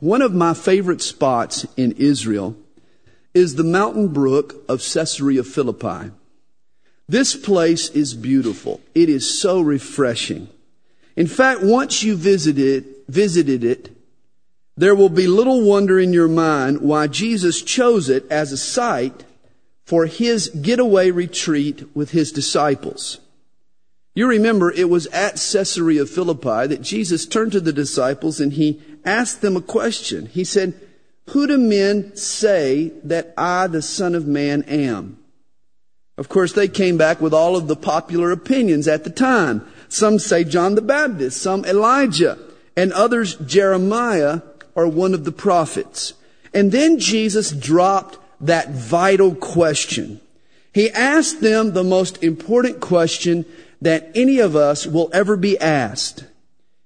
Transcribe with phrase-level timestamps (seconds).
[0.00, 2.56] One of my favorite spots in Israel
[3.34, 6.10] is the mountain brook of Caesarea Philippi.
[7.06, 8.80] This place is beautiful.
[8.94, 10.48] It is so refreshing.
[11.16, 13.90] In fact, once you visited, visited it,
[14.74, 19.24] there will be little wonder in your mind why Jesus chose it as a site
[19.84, 23.18] for his getaway retreat with his disciples.
[24.14, 28.80] You remember it was at Caesarea Philippi that Jesus turned to the disciples and he
[29.04, 30.26] asked them a question.
[30.26, 30.74] He said,
[31.30, 35.18] Who do men say that I, the Son of Man, am?
[36.16, 39.66] Of course, they came back with all of the popular opinions at the time.
[39.88, 42.38] Some say John the Baptist, some Elijah,
[42.76, 44.42] and others Jeremiah
[44.74, 46.14] or one of the prophets.
[46.52, 50.20] And then Jesus dropped that vital question.
[50.72, 53.44] He asked them the most important question
[53.80, 56.24] that any of us will ever be asked.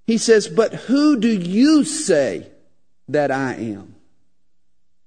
[0.07, 2.49] He says, But who do you say
[3.09, 3.95] that I am?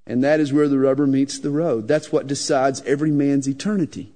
[0.06, 1.88] And that is where the rubber meets the road.
[1.88, 4.14] That's what decides every man's eternity.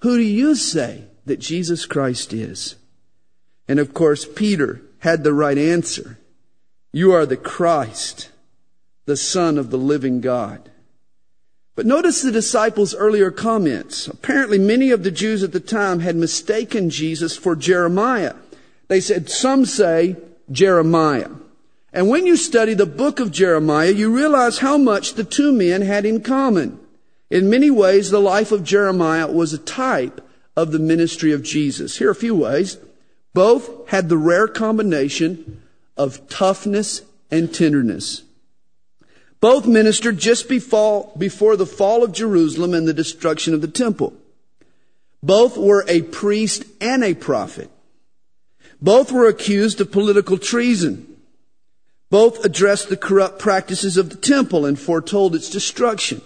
[0.00, 2.76] Who do you say that Jesus Christ is?
[3.66, 6.18] And of course, Peter had the right answer.
[6.92, 8.30] You are the Christ,
[9.06, 10.70] the Son of the living God.
[11.74, 14.06] But notice the disciples' earlier comments.
[14.08, 18.34] Apparently, many of the Jews at the time had mistaken Jesus for Jeremiah.
[18.88, 20.16] They said, some say
[20.50, 21.30] Jeremiah.
[21.92, 25.82] And when you study the book of Jeremiah, you realize how much the two men
[25.82, 26.78] had in common.
[27.30, 30.20] In many ways, the life of Jeremiah was a type
[30.54, 31.98] of the ministry of Jesus.
[31.98, 32.78] Here are a few ways.
[33.34, 35.62] Both had the rare combination
[35.96, 38.22] of toughness and tenderness.
[39.40, 44.14] Both ministered just before, before the fall of Jerusalem and the destruction of the temple.
[45.22, 47.70] Both were a priest and a prophet.
[48.80, 51.16] Both were accused of political treason.
[52.10, 56.20] Both addressed the corrupt practices of the temple and foretold its destruction.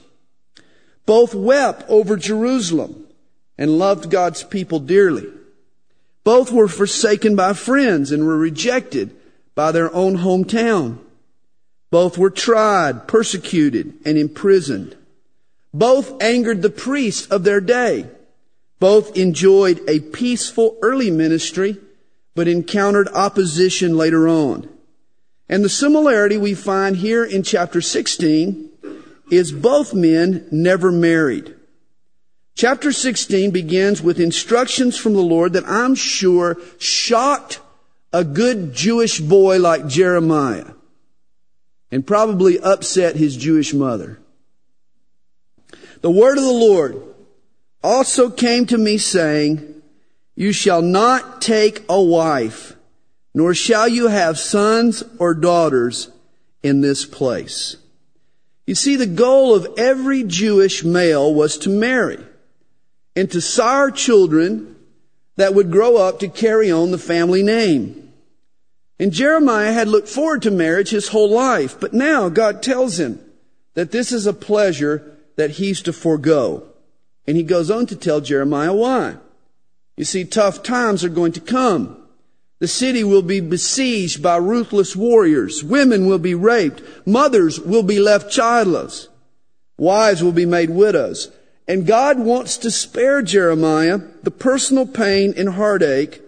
[1.06, 3.06] Both wept over Jerusalem
[3.56, 5.26] and loved God's people dearly.
[6.22, 9.16] Both were forsaken by friends and were rejected
[9.54, 10.98] by their own hometown.
[11.90, 14.96] Both were tried, persecuted, and imprisoned.
[15.72, 18.06] Both angered the priests of their day.
[18.78, 21.78] Both enjoyed a peaceful early ministry,
[22.34, 24.68] but encountered opposition later on.
[25.48, 28.70] And the similarity we find here in chapter 16
[29.30, 31.54] is both men never married.
[32.54, 37.60] Chapter 16 begins with instructions from the Lord that I'm sure shocked
[38.12, 40.72] a good Jewish boy like Jeremiah
[41.90, 44.20] and probably upset his Jewish mother.
[46.02, 47.02] The word of the Lord
[47.82, 49.79] also came to me saying,
[50.40, 52.74] You shall not take a wife,
[53.34, 56.08] nor shall you have sons or daughters
[56.62, 57.76] in this place.
[58.66, 62.24] You see, the goal of every Jewish male was to marry
[63.14, 64.76] and to sire children
[65.36, 68.10] that would grow up to carry on the family name.
[68.98, 73.20] And Jeremiah had looked forward to marriage his whole life, but now God tells him
[73.74, 76.66] that this is a pleasure that he's to forego.
[77.26, 79.18] And he goes on to tell Jeremiah why.
[80.00, 81.94] You see, tough times are going to come.
[82.58, 85.62] The city will be besieged by ruthless warriors.
[85.62, 86.82] Women will be raped.
[87.06, 89.08] Mothers will be left childless.
[89.76, 91.30] Wives will be made widows.
[91.68, 96.22] And God wants to spare Jeremiah the personal pain and heartache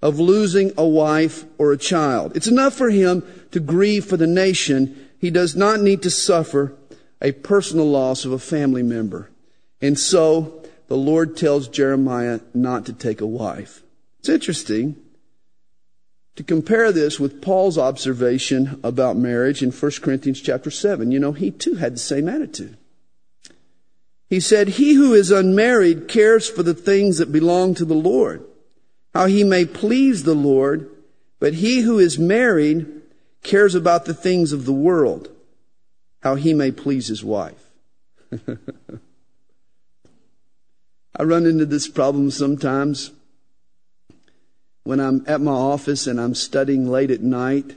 [0.00, 2.34] of losing a wife or a child.
[2.34, 5.06] It's enough for him to grieve for the nation.
[5.18, 6.72] He does not need to suffer
[7.20, 9.28] a personal loss of a family member.
[9.82, 13.82] And so the Lord tells Jeremiah not to take a wife.
[14.18, 14.96] It's interesting
[16.36, 21.10] to compare this with Paul's observation about marriage in 1 Corinthians chapter 7.
[21.12, 22.76] You know, he too had the same attitude.
[24.28, 28.44] He said, He who is unmarried cares for the things that belong to the Lord
[29.14, 30.88] how he may please the Lord,
[31.40, 32.86] but he who is married
[33.42, 35.28] cares about the things of the world,
[36.22, 37.70] how he may please his wife.
[41.18, 43.10] I run into this problem sometimes
[44.84, 47.74] when I'm at my office and I'm studying late at night.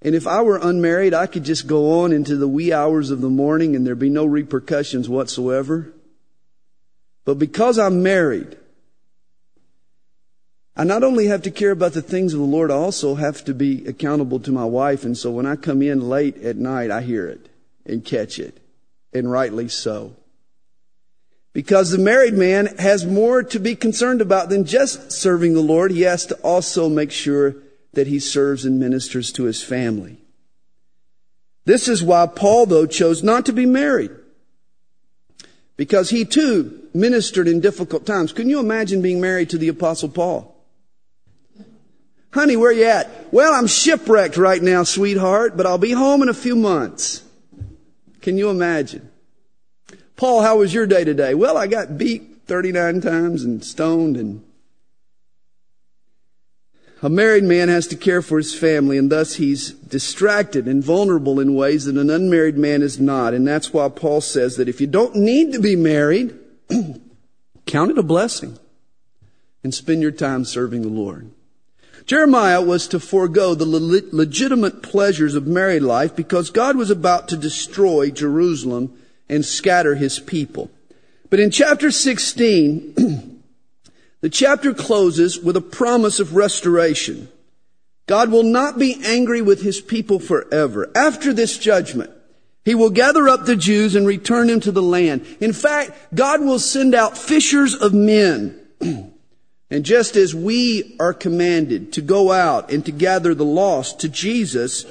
[0.00, 3.20] And if I were unmarried, I could just go on into the wee hours of
[3.20, 5.92] the morning and there'd be no repercussions whatsoever.
[7.26, 8.56] But because I'm married,
[10.74, 13.44] I not only have to care about the things of the Lord, I also have
[13.44, 15.04] to be accountable to my wife.
[15.04, 17.50] And so when I come in late at night, I hear it
[17.84, 18.58] and catch it,
[19.12, 20.14] and rightly so.
[21.52, 25.90] Because the married man has more to be concerned about than just serving the Lord.
[25.90, 27.56] He has to also make sure
[27.94, 30.18] that he serves and ministers to his family.
[31.64, 34.10] This is why Paul, though, chose not to be married.
[35.76, 38.32] Because he too ministered in difficult times.
[38.32, 40.54] Can you imagine being married to the apostle Paul?
[42.32, 43.32] Honey, where you at?
[43.32, 47.22] Well, I'm shipwrecked right now, sweetheart, but I'll be home in a few months.
[48.20, 49.10] Can you imagine?
[50.18, 51.32] Paul, how was your day today?
[51.32, 54.44] Well, I got beat 39 times and stoned and
[57.00, 61.38] a married man has to care for his family and thus he's distracted and vulnerable
[61.38, 63.32] in ways that an unmarried man is not.
[63.32, 66.36] And that's why Paul says that if you don't need to be married,
[67.66, 68.58] count it a blessing
[69.62, 71.30] and spend your time serving the Lord.
[72.06, 77.28] Jeremiah was to forego the le- legitimate pleasures of married life because God was about
[77.28, 80.70] to destroy Jerusalem and scatter his people.
[81.30, 82.94] But in chapter 16,
[84.20, 87.28] the chapter closes with a promise of restoration.
[88.06, 90.90] God will not be angry with his people forever.
[90.94, 92.10] After this judgment,
[92.64, 95.26] he will gather up the Jews and return them to the land.
[95.40, 98.58] In fact, God will send out fishers of men
[99.70, 104.08] And just as we are commanded to go out and to gather the lost to
[104.08, 104.86] Jesus,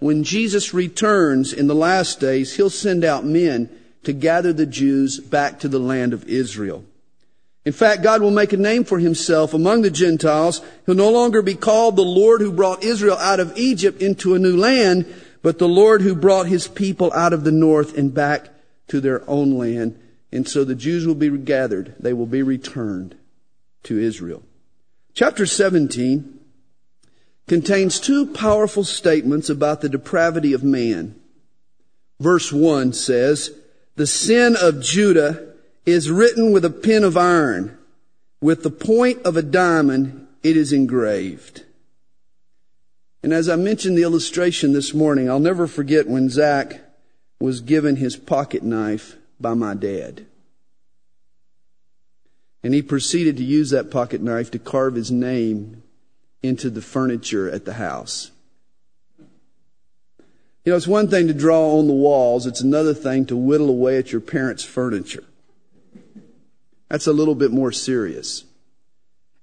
[0.00, 3.68] when Jesus returns in the last days, he'll send out men
[4.04, 6.84] to gather the Jews back to the land of Israel.
[7.64, 10.62] In fact, God will make a name for himself among the Gentiles.
[10.86, 14.38] He'll no longer be called the Lord who brought Israel out of Egypt into a
[14.38, 15.04] new land,
[15.42, 18.48] but the Lord who brought his people out of the north and back
[18.88, 19.98] to their own land.
[20.32, 21.94] And so the Jews will be gathered.
[21.98, 23.16] They will be returned
[23.82, 24.42] to Israel.
[25.12, 26.37] Chapter 17
[27.48, 31.18] contains two powerful statements about the depravity of man.
[32.20, 33.50] Verse 1 says,
[33.96, 35.54] The sin of Judah
[35.86, 37.76] is written with a pen of iron.
[38.40, 41.64] With the point of a diamond, it is engraved.
[43.22, 46.80] And as I mentioned the illustration this morning, I'll never forget when Zach
[47.40, 50.26] was given his pocket knife by my dad.
[52.62, 55.82] And he proceeded to use that pocket knife to carve his name
[56.42, 58.30] into the furniture at the house.
[59.18, 63.70] You know, it's one thing to draw on the walls, it's another thing to whittle
[63.70, 65.24] away at your parents' furniture.
[66.88, 68.44] That's a little bit more serious.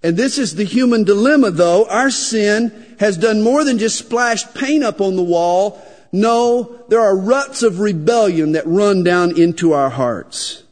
[0.03, 1.87] And this is the human dilemma, though.
[1.87, 5.81] Our sin has done more than just splashed paint up on the wall.
[6.11, 10.63] No, there are ruts of rebellion that run down into our hearts.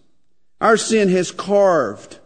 [0.61, 2.19] Our sin has carved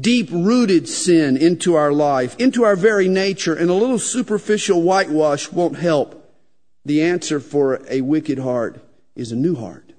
[0.00, 5.50] deep rooted sin into our life, into our very nature, and a little superficial whitewash
[5.50, 6.18] won't help.
[6.84, 8.80] The answer for a wicked heart
[9.14, 9.92] is a new heart.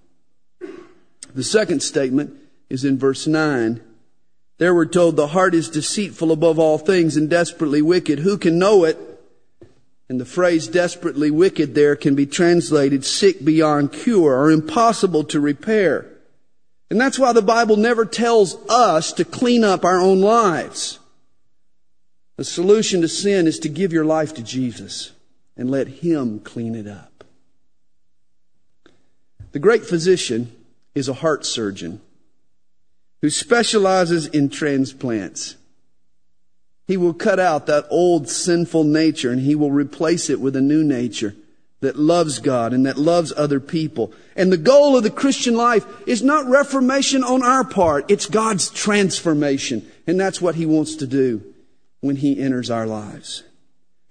[1.34, 2.36] The second statement
[2.70, 3.82] is in verse 9.
[4.58, 8.20] There we're told the heart is deceitful above all things and desperately wicked.
[8.20, 8.98] Who can know it?
[10.10, 15.40] And the phrase desperately wicked there can be translated sick beyond cure or impossible to
[15.40, 16.13] repair.
[16.90, 21.00] And that's why the Bible never tells us to clean up our own lives.
[22.38, 25.12] The solution to sin is to give your life to Jesus
[25.56, 27.24] and let Him clean it up.
[29.52, 30.52] The great physician
[30.96, 32.02] is a heart surgeon
[33.22, 35.56] who specializes in transplants.
[36.86, 40.62] He will cut out that old sinful nature and he will replace it with a
[40.62, 41.36] new nature
[41.84, 44.12] that loves God and that loves other people.
[44.36, 48.70] And the goal of the Christian life is not reformation on our part, it's God's
[48.70, 49.90] transformation.
[50.08, 51.44] And that's what He wants to do
[52.02, 53.44] when He enters our lives.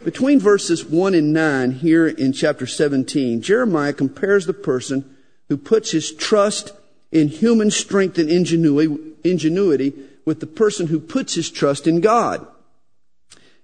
[0.05, 5.17] Between verses 1 and 9 here in chapter 17, Jeremiah compares the person
[5.49, 6.73] who puts his trust
[7.11, 9.93] in human strength and ingenuity
[10.25, 12.47] with the person who puts his trust in God.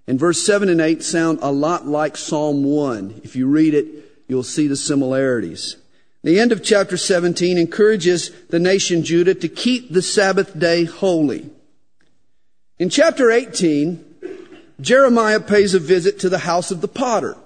[0.09, 3.21] And verse 7 and 8 sound a lot like Psalm 1.
[3.25, 3.87] If you read it,
[4.27, 5.77] you'll see the similarities.
[6.25, 11.51] The end of chapter 17 encourages the nation Judah to keep the Sabbath day holy.
[12.79, 14.03] In chapter 18,
[14.81, 17.37] Jeremiah pays a visit to the house of the potter.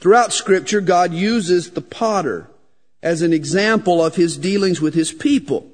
[0.00, 2.50] Throughout scripture, God uses the potter
[3.02, 5.70] as an example of his dealings with his people.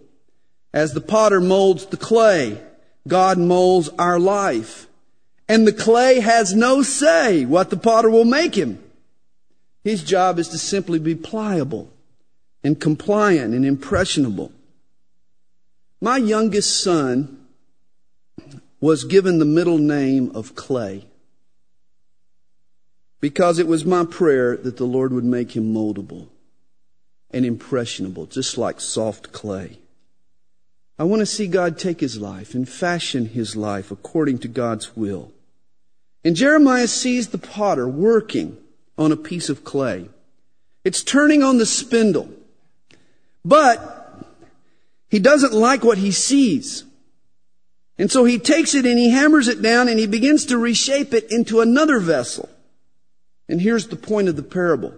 [0.73, 2.63] As the potter molds the clay,
[3.09, 4.88] God molds our life.
[5.49, 8.83] And the clay has no say what the potter will make him.
[9.83, 11.91] His job is to simply be pliable
[12.63, 14.53] and compliant and impressionable.
[16.01, 17.47] My youngest son
[18.81, 21.07] was given the middle name of Clay
[23.21, 26.29] because it was my prayer that the Lord would make him moldable
[27.31, 29.79] and impressionable, just like soft clay.
[30.99, 34.97] I want to see God take his life and fashion his life according to God's
[34.97, 35.33] will.
[36.25, 38.57] And Jeremiah sees the potter working
[38.97, 40.09] on a piece of clay.
[40.85, 42.29] It's turning on the spindle.
[43.45, 44.25] But
[45.09, 46.85] he doesn't like what he sees.
[47.99, 51.15] And so he takes it and he hammers it down and he begins to reshape
[51.15, 52.49] it into another vessel.
[53.49, 54.95] And here's the point of the parable.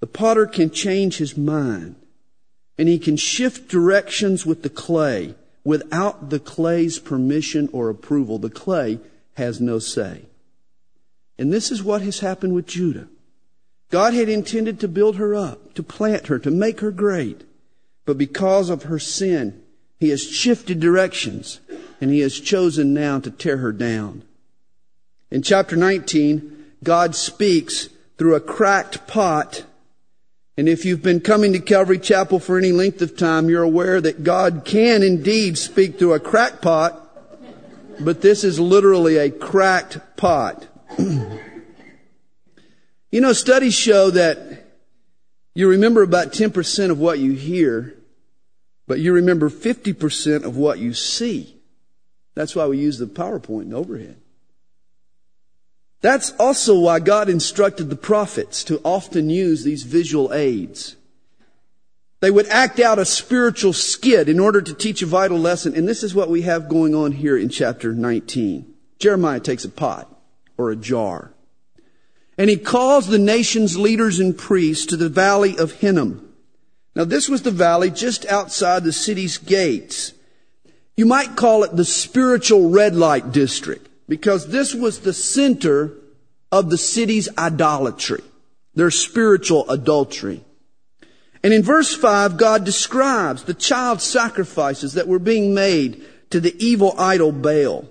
[0.00, 1.96] The potter can change his mind
[2.78, 8.38] and he can shift directions with the clay without the clay's permission or approval.
[8.38, 8.98] The clay
[9.40, 10.26] has no say.
[11.38, 13.08] And this is what has happened with Judah.
[13.90, 17.42] God had intended to build her up, to plant her, to make her great.
[18.04, 19.62] But because of her sin,
[19.98, 21.60] he has shifted directions
[22.00, 24.22] and he has chosen now to tear her down.
[25.30, 29.64] In chapter 19, God speaks through a cracked pot.
[30.56, 34.00] And if you've been coming to Calvary Chapel for any length of time, you're aware
[34.00, 37.09] that God can indeed speak through a cracked pot,
[38.04, 40.66] but this is literally a cracked pot.
[40.98, 41.30] you
[43.12, 44.66] know, studies show that
[45.54, 47.96] you remember about 10% of what you hear,
[48.86, 51.56] but you remember 50% of what you see.
[52.34, 54.16] That's why we use the PowerPoint and overhead.
[56.00, 60.96] That's also why God instructed the prophets to often use these visual aids.
[62.20, 65.74] They would act out a spiritual skit in order to teach a vital lesson.
[65.74, 68.74] And this is what we have going on here in chapter 19.
[68.98, 70.14] Jeremiah takes a pot
[70.58, 71.32] or a jar
[72.40, 76.26] and he calls the nation's leaders and priests to the valley of Hinnom.
[76.96, 80.14] Now this was the valley just outside the city's gates.
[80.96, 85.92] You might call it the spiritual red light district because this was the center
[86.50, 88.22] of the city's idolatry,
[88.74, 90.42] their spiritual adultery.
[91.42, 96.54] And in verse 5, God describes the child sacrifices that were being made to the
[96.64, 97.88] evil idol Baal.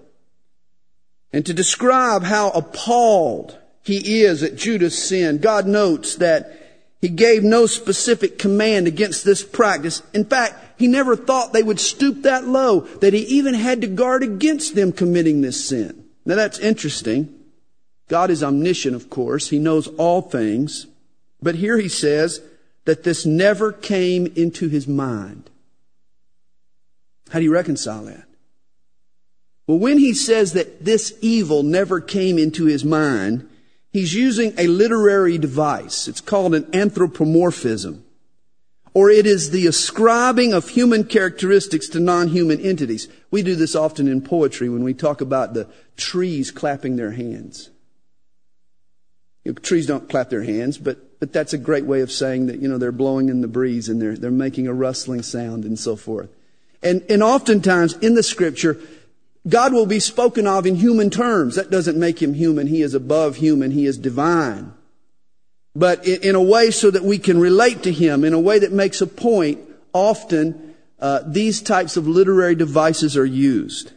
[1.34, 6.56] And to describe how appalled he is at Judah's sin, God notes that
[7.02, 10.02] he gave no specific command against this practice.
[10.14, 13.88] In fact, he never thought they would stoop that low, that he even had to
[13.88, 16.06] guard against them committing this sin.
[16.26, 17.34] Now that's interesting.
[18.10, 19.50] God is omniscient, of course.
[19.50, 20.88] He knows all things.
[21.42, 22.42] But here he says
[22.86, 25.50] that this never came into his mind.
[27.30, 28.26] How do you reconcile that?
[29.68, 33.48] Well, when he says that this evil never came into his mind,
[33.92, 36.08] he's using a literary device.
[36.08, 38.04] It's called an anthropomorphism.
[38.96, 43.08] Or it is the ascribing of human characteristics to non-human entities.
[43.30, 47.70] We do this often in poetry when we talk about the trees clapping their hands.
[49.46, 52.48] You know, trees don't clap their hands, but, but that's a great way of saying
[52.48, 55.66] that, you know, they're blowing in the breeze and they're, they're making a rustling sound
[55.66, 56.30] and so forth.
[56.82, 58.80] And, and oftentimes in the scripture,
[59.48, 61.56] God will be spoken of in human terms.
[61.56, 62.68] That doesn't make him human.
[62.68, 63.72] He is above human.
[63.72, 64.74] He is divine.
[65.76, 68.60] But in, in a way so that we can relate to him, in a way
[68.60, 69.60] that makes a point,
[69.94, 73.92] often uh, these types of literary devices are used.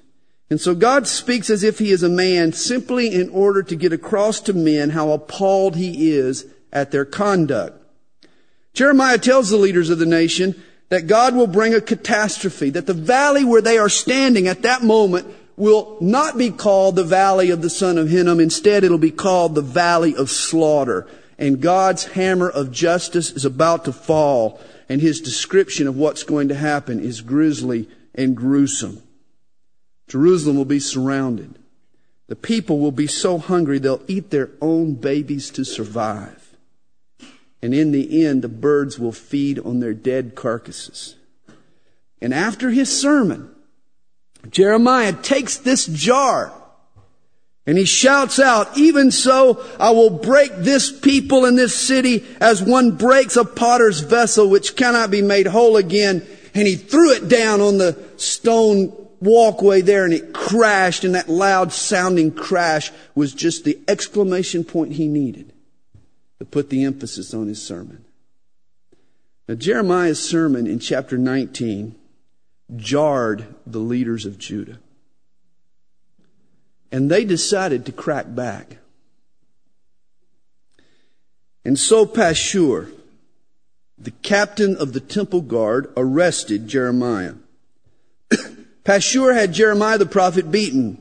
[0.51, 3.93] And so God speaks as if he is a man simply in order to get
[3.93, 7.79] across to men how appalled he is at their conduct.
[8.75, 12.95] Jeremiah tells the leaders of the nation that God will bring a catastrophe, that the
[12.95, 15.27] valley where they are standing at that moment
[15.57, 18.41] will not be called the valley of the son of Hinnom.
[18.41, 21.07] Instead, it'll be called the valley of slaughter.
[21.39, 26.49] And God's hammer of justice is about to fall, and his description of what's going
[26.49, 29.03] to happen is grisly and gruesome.
[30.09, 31.55] Jerusalem will be surrounded.
[32.29, 36.42] The people will be so hungry they'll eat their own babies to survive.
[37.63, 41.15] And in the end, the birds will feed on their dead carcasses.
[42.21, 43.55] And after his sermon,
[44.51, 46.53] Jeremiah takes this jar
[47.65, 52.61] and he shouts out, even so, I will break this people in this city as
[52.61, 56.27] one breaks a potter's vessel which cannot be made whole again.
[56.55, 61.29] And he threw it down on the stone walkway there and it crashed and that
[61.29, 65.52] loud sounding crash was just the exclamation point he needed
[66.43, 68.05] to put the emphasis on his sermon.
[69.47, 71.95] Now Jeremiah's sermon in chapter 19
[72.75, 74.81] jarred the leaders of Judah.
[76.91, 78.79] And they decided to crack back.
[81.65, 82.91] And so Pashur,
[83.97, 87.35] the captain of the temple guard, arrested Jeremiah.
[88.85, 91.01] Pashur had Jeremiah the prophet beaten,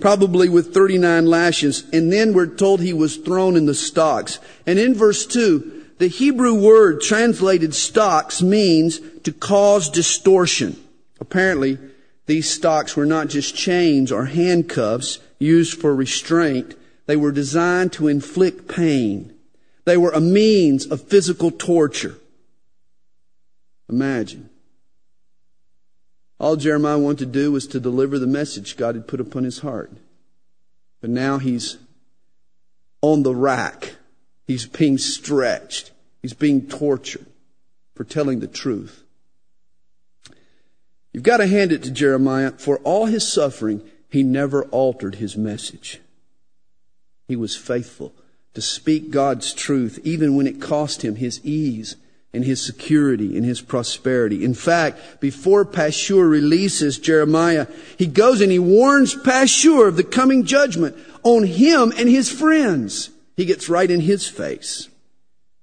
[0.00, 4.38] probably with 39 lashes, and then we're told he was thrown in the stocks.
[4.66, 10.76] And in verse 2, the Hebrew word translated stocks means to cause distortion.
[11.20, 11.78] Apparently,
[12.26, 16.74] these stocks were not just chains or handcuffs used for restraint.
[17.06, 19.32] They were designed to inflict pain.
[19.84, 22.16] They were a means of physical torture.
[23.88, 24.48] Imagine.
[26.44, 29.60] All Jeremiah wanted to do was to deliver the message God had put upon his
[29.60, 29.90] heart.
[31.00, 31.78] But now he's
[33.00, 33.94] on the rack.
[34.46, 35.92] He's being stretched.
[36.20, 37.24] He's being tortured
[37.94, 39.04] for telling the truth.
[41.14, 42.50] You've got to hand it to Jeremiah.
[42.50, 46.02] For all his suffering, he never altered his message.
[47.26, 48.12] He was faithful
[48.52, 51.96] to speak God's truth, even when it cost him his ease
[52.34, 54.44] and his security in his prosperity.
[54.44, 60.44] In fact, before Pashur releases Jeremiah, he goes and he warns Pashur of the coming
[60.44, 63.10] judgment on him and his friends.
[63.36, 64.88] He gets right in his face.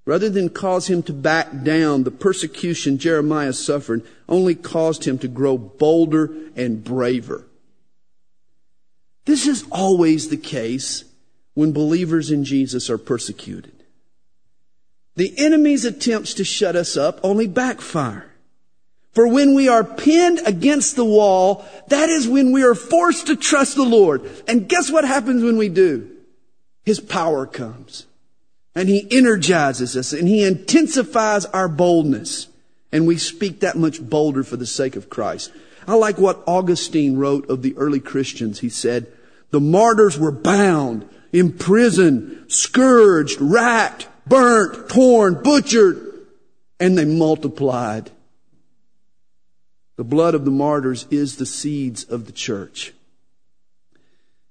[0.05, 5.27] Rather than cause him to back down, the persecution Jeremiah suffered only caused him to
[5.27, 7.45] grow bolder and braver.
[9.25, 11.03] This is always the case
[11.53, 13.80] when believers in Jesus are persecuted.
[15.15, 18.31] The enemy's attempts to shut us up only backfire.
[19.13, 23.35] For when we are pinned against the wall, that is when we are forced to
[23.35, 24.29] trust the Lord.
[24.47, 26.09] And guess what happens when we do?
[26.85, 28.05] His power comes.
[28.73, 32.47] And He energizes us and He intensifies our boldness.
[32.93, 35.51] And we speak that much bolder for the sake of Christ.
[35.87, 38.59] I like what Augustine wrote of the early Christians.
[38.59, 39.07] He said,
[39.49, 46.11] the martyrs were bound, imprisoned, scourged, racked, burnt, torn, butchered,
[46.79, 48.11] and they multiplied.
[49.97, 52.93] The blood of the martyrs is the seeds of the church.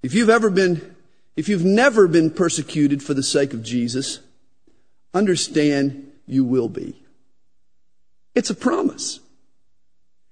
[0.03, 0.95] If you've ever been,
[1.37, 4.21] if you've never been persecuted for the sake of Jesus,
[5.13, 7.03] understand you will be.
[8.35, 9.21] It's a promise.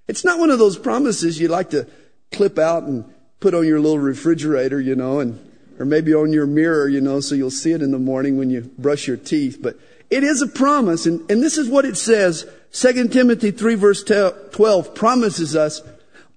[0.07, 1.87] It's not one of those promises you like to
[2.33, 3.05] clip out and
[3.41, 5.48] put on your little refrigerator, you know, and
[5.79, 8.51] or maybe on your mirror, you know, so you'll see it in the morning when
[8.51, 9.59] you brush your teeth.
[9.61, 9.79] But
[10.11, 12.47] it is a promise, and, and this is what it says.
[12.73, 15.83] 2 Timothy 3 verse 12 promises us,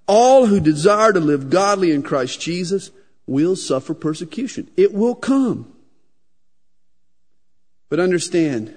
[0.07, 2.91] all who desire to live godly in Christ Jesus
[3.25, 4.69] will suffer persecution.
[4.77, 5.71] It will come.
[7.89, 8.75] But understand,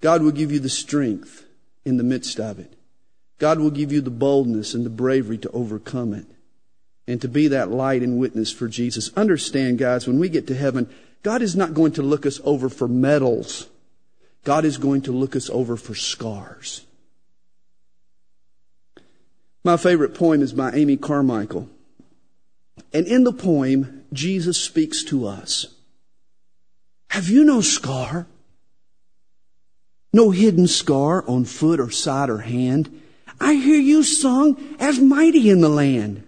[0.00, 1.44] God will give you the strength
[1.84, 2.72] in the midst of it.
[3.38, 6.26] God will give you the boldness and the bravery to overcome it
[7.06, 9.10] and to be that light and witness for Jesus.
[9.16, 10.88] Understand, guys, when we get to heaven,
[11.22, 13.68] God is not going to look us over for medals.
[14.44, 16.82] God is going to look us over for scars.
[19.64, 21.68] My favorite poem is by Amy Carmichael.
[22.92, 25.66] And in the poem, Jesus speaks to us.
[27.10, 28.26] Have you no scar?
[30.12, 33.02] No hidden scar on foot or side or hand?
[33.40, 36.25] I hear you sung as mighty in the land.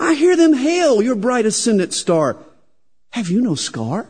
[0.00, 2.38] I hear them hail your bright ascendant star.
[3.10, 4.08] Have you no scar?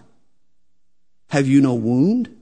[1.31, 2.37] Have you no wound?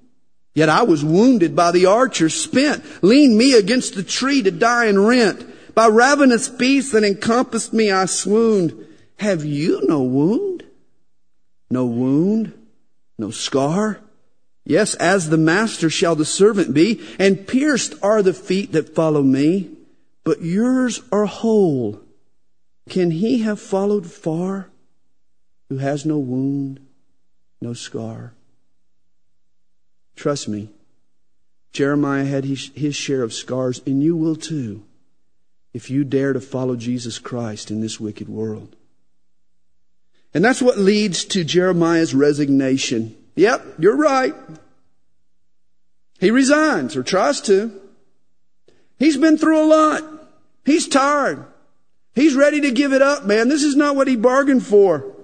[0.55, 4.85] Yet I was wounded by the archer spent, leaned me against the tree to die
[4.85, 5.47] and rent.
[5.75, 8.87] By ravenous beasts that encompassed me I swooned.
[9.17, 10.65] Have you no wound?
[11.71, 12.53] No wound?
[13.19, 13.99] No scar?
[14.65, 19.23] Yes, as the master shall the servant be, and pierced are the feet that follow
[19.23, 19.71] me,
[20.25, 22.01] but yours are whole
[22.99, 24.69] can he have followed far
[25.69, 26.81] who has no wound,
[27.61, 28.33] no scar?
[30.17, 30.71] Trust me,
[31.73, 34.83] Jeremiah had his, his, share of scars, and you will too
[35.73, 38.75] if you dare to follow Jesus Christ in this wicked world.
[40.35, 43.17] And that's what leads to Jeremiah's resignation.
[43.37, 44.35] Yep, you're right.
[46.19, 47.81] He resigns or tries to.
[48.99, 50.03] He's been through a lot.
[50.65, 51.47] He's tired.
[52.19, 53.49] He's ready to give it up, man.
[53.49, 55.15] This is not what he bargained for.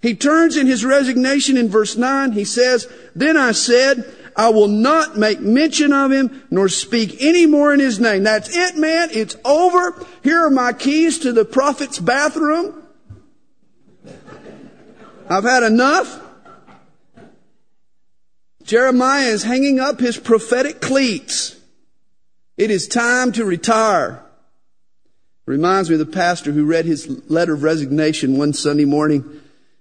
[0.00, 2.32] He turns in his resignation in verse 9.
[2.32, 7.46] He says, Then I said, I will not make mention of him nor speak any
[7.46, 8.24] more in his name.
[8.24, 9.10] That's it, man.
[9.12, 10.04] It's over.
[10.24, 12.82] Here are my keys to the prophet's bathroom.
[15.30, 16.20] I've had enough.
[18.64, 21.54] Jeremiah is hanging up his prophetic cleats.
[22.56, 24.24] It is time to retire.
[25.44, 29.40] Reminds me of the pastor who read his letter of resignation one Sunday morning.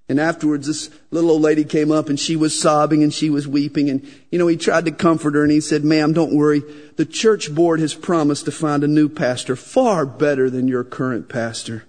[0.09, 3.47] And afterwards, this little old lady came up and she was sobbing and she was
[3.47, 3.89] weeping.
[3.89, 6.63] And, you know, he tried to comfort her and he said, ma'am, don't worry.
[6.97, 11.29] The church board has promised to find a new pastor far better than your current
[11.29, 11.85] pastor.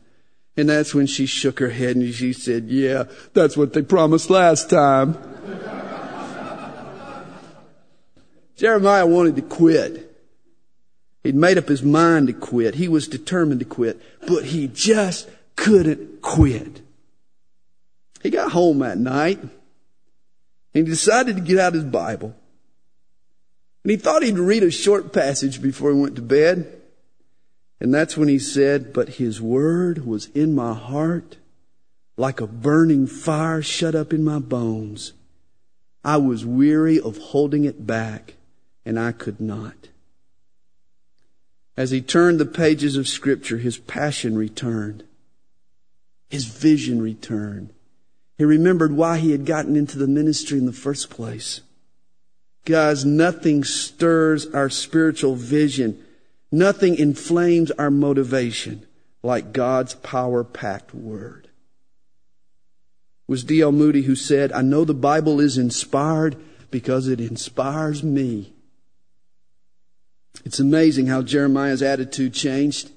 [0.57, 4.29] And that's when she shook her head and she said, yeah, that's what they promised
[4.29, 5.17] last time.
[8.57, 10.12] Jeremiah wanted to quit.
[11.23, 12.75] He'd made up his mind to quit.
[12.75, 16.81] He was determined to quit, but he just couldn't quit.
[18.23, 19.51] He got home that night And
[20.75, 22.35] he decided to get out his Bible.
[23.85, 26.81] And he thought he'd read a short passage before he went to bed.
[27.81, 31.37] And that's when he said, But his word was in my heart
[32.17, 35.13] like a burning fire shut up in my bones.
[36.05, 38.35] I was weary of holding it back,
[38.85, 39.89] and I could not.
[41.77, 45.05] As he turned the pages of Scripture, his passion returned.
[46.29, 47.73] His vision returned.
[48.39, 51.61] He remembered why he had gotten into the ministry in the first place.
[52.65, 56.03] Guys, nothing stirs our spiritual vision.
[56.51, 58.87] Nothing inflames our motivation
[59.23, 61.45] like God's power packed word.
[63.29, 63.73] It was D.L.
[63.73, 66.37] Moody who said, I know the Bible is inspired
[66.71, 68.52] because it inspires me.
[70.45, 72.91] It's amazing how Jeremiah's attitude changed.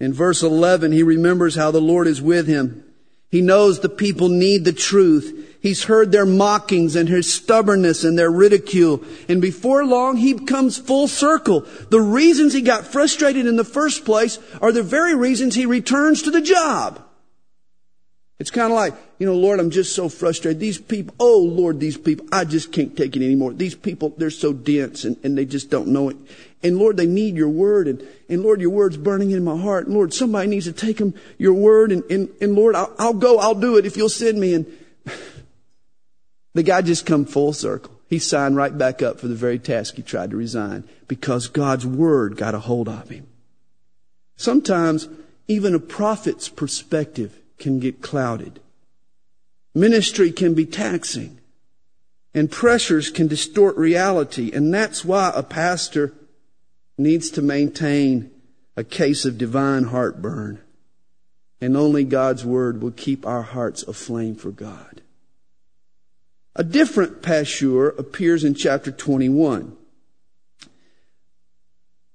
[0.00, 2.84] In verse 11, he remembers how the Lord is with him.
[3.30, 5.58] He knows the people need the truth.
[5.60, 9.02] He's heard their mockings and his stubbornness and their ridicule.
[9.28, 11.66] And before long, he comes full circle.
[11.90, 16.22] The reasons he got frustrated in the first place are the very reasons he returns
[16.22, 17.03] to the job.
[18.38, 20.58] It's kind of like, you know, Lord, I'm just so frustrated.
[20.58, 23.52] These people, oh Lord, these people, I just can't take it anymore.
[23.52, 26.16] These people, they're so dense and, and they just don't know it.
[26.62, 27.86] And Lord, they need your word.
[27.86, 29.86] And, and Lord, your word's burning in my heart.
[29.86, 31.92] And Lord, somebody needs to take them your word.
[31.92, 34.54] And, and, and Lord, I'll, I'll go, I'll do it if you'll send me.
[34.54, 34.66] And
[36.54, 37.92] the guy just come full circle.
[38.08, 41.86] He signed right back up for the very task he tried to resign because God's
[41.86, 43.26] word got a hold of him.
[44.36, 45.08] Sometimes
[45.46, 48.60] even a prophet's perspective can get clouded.
[49.74, 51.40] Ministry can be taxing
[52.34, 54.50] and pressures can distort reality.
[54.52, 56.12] And that's why a pastor
[56.98, 58.30] needs to maintain
[58.76, 60.60] a case of divine heartburn.
[61.60, 65.00] And only God's word will keep our hearts aflame for God.
[66.56, 69.76] A different Pashur appears in chapter 21.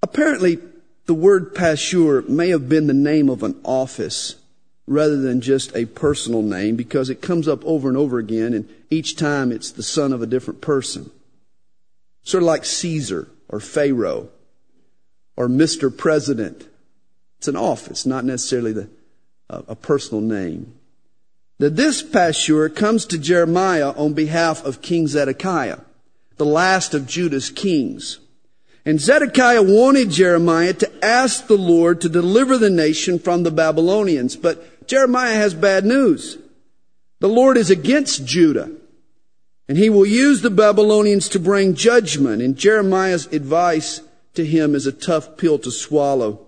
[0.01, 0.59] Apparently,
[1.07, 4.35] the word Pashur may have been the name of an office
[4.89, 8.67] rather than just a personal name because it comes up over and over again and
[8.89, 11.11] each time it's the son of a different person.
[12.23, 14.29] Sort of like Caesar or Pharaoh
[15.37, 15.95] or Mr.
[15.95, 16.67] President.
[17.37, 18.89] It's an office, not necessarily the,
[19.47, 20.73] uh, a personal name.
[21.59, 25.81] That this Pashur comes to Jeremiah on behalf of King Zedekiah,
[26.37, 28.17] the last of Judah's kings.
[28.85, 34.35] And Zedekiah wanted Jeremiah to ask the Lord to deliver the nation from the Babylonians.
[34.35, 36.39] But Jeremiah has bad news.
[37.19, 38.71] The Lord is against Judah.
[39.67, 42.41] And he will use the Babylonians to bring judgment.
[42.41, 44.01] And Jeremiah's advice
[44.33, 46.47] to him is a tough pill to swallow.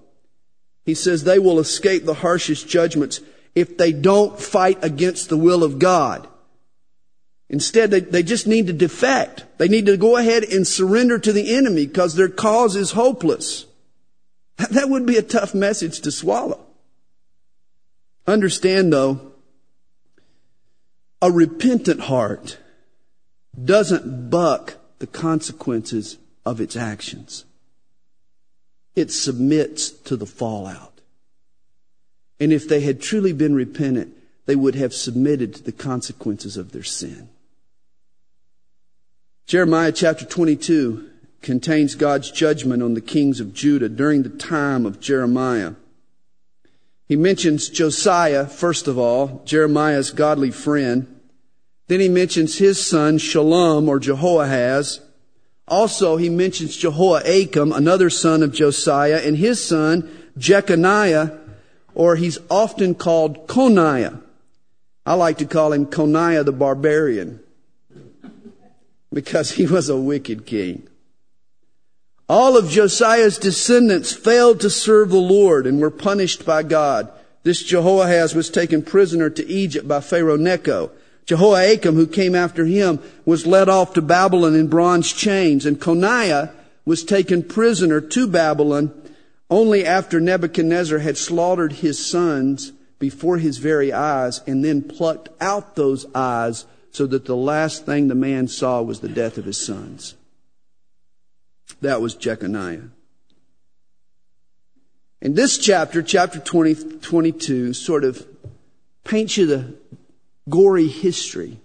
[0.86, 3.22] He says they will escape the harshest judgments
[3.54, 6.28] if they don't fight against the will of God.
[7.48, 9.46] Instead, they, they just need to defect.
[9.60, 13.68] They need to go ahead and surrender to the enemy because their cause is hopeless.
[14.72, 16.71] That would be a tough message to swallow.
[18.28, 19.34] Understand though,
[21.22, 22.58] a repentant heart
[23.64, 27.46] doesn't buck the consequences of its actions
[28.96, 31.02] it submits to the fallout.
[32.40, 36.72] And if they had truly been repentant, they would have submitted to the consequences of
[36.72, 37.30] their sin.
[39.46, 41.10] Jeremiah chapter 22
[41.42, 45.74] contains God's judgment on the kings of Judah during the time of Jeremiah.
[47.12, 51.14] He mentions Josiah, first of all, Jeremiah's godly friend.
[51.88, 55.02] Then he mentions his son, Shallum or Jehoahaz.
[55.68, 61.38] Also, he mentions Jehoiakim, another son of Josiah, and his son, Jeconiah,
[61.96, 64.22] or he's often called Coniah.
[65.06, 67.42] I like to call him Coniah the barbarian
[69.12, 70.88] because he was a wicked king.
[72.32, 77.12] All of Josiah's descendants failed to serve the Lord and were punished by God.
[77.44, 80.92] This Jehoahaz was taken prisoner to Egypt by Pharaoh Necho.
[81.26, 86.52] Jehoiakim, who came after him, was led off to Babylon in bronze chains, and Coniah
[86.86, 88.94] was taken prisoner to Babylon
[89.50, 95.76] only after Nebuchadnezzar had slaughtered his sons before his very eyes and then plucked out
[95.76, 99.58] those eyes so that the last thing the man saw was the death of his
[99.58, 100.16] sons.
[101.80, 102.90] That was Jeconiah.
[105.22, 108.26] In this chapter, chapter 20, 22, sort of
[109.04, 109.76] paints you the
[110.50, 111.60] gory history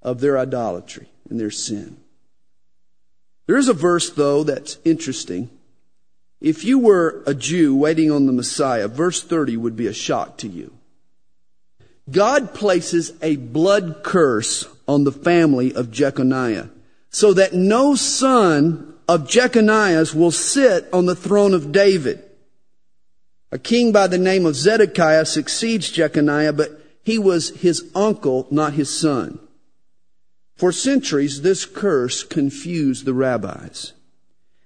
[0.00, 1.96] of their idolatry and their sin.
[3.46, 5.50] There is a verse, though, that's interesting.
[6.40, 10.36] If you were a Jew waiting on the Messiah, verse 30 would be a shock
[10.38, 10.72] to you.
[12.10, 16.68] God places a blood curse on the family of Jeconiah
[17.10, 22.22] so that no son of Jeconiah's will sit on the throne of David.
[23.50, 28.74] A king by the name of Zedekiah succeeds Jeconiah, but he was his uncle, not
[28.74, 29.38] his son.
[30.56, 33.94] For centuries, this curse confused the rabbis.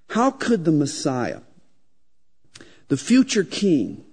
[0.09, 1.43] How could the Messiah,
[2.89, 4.05] the future king,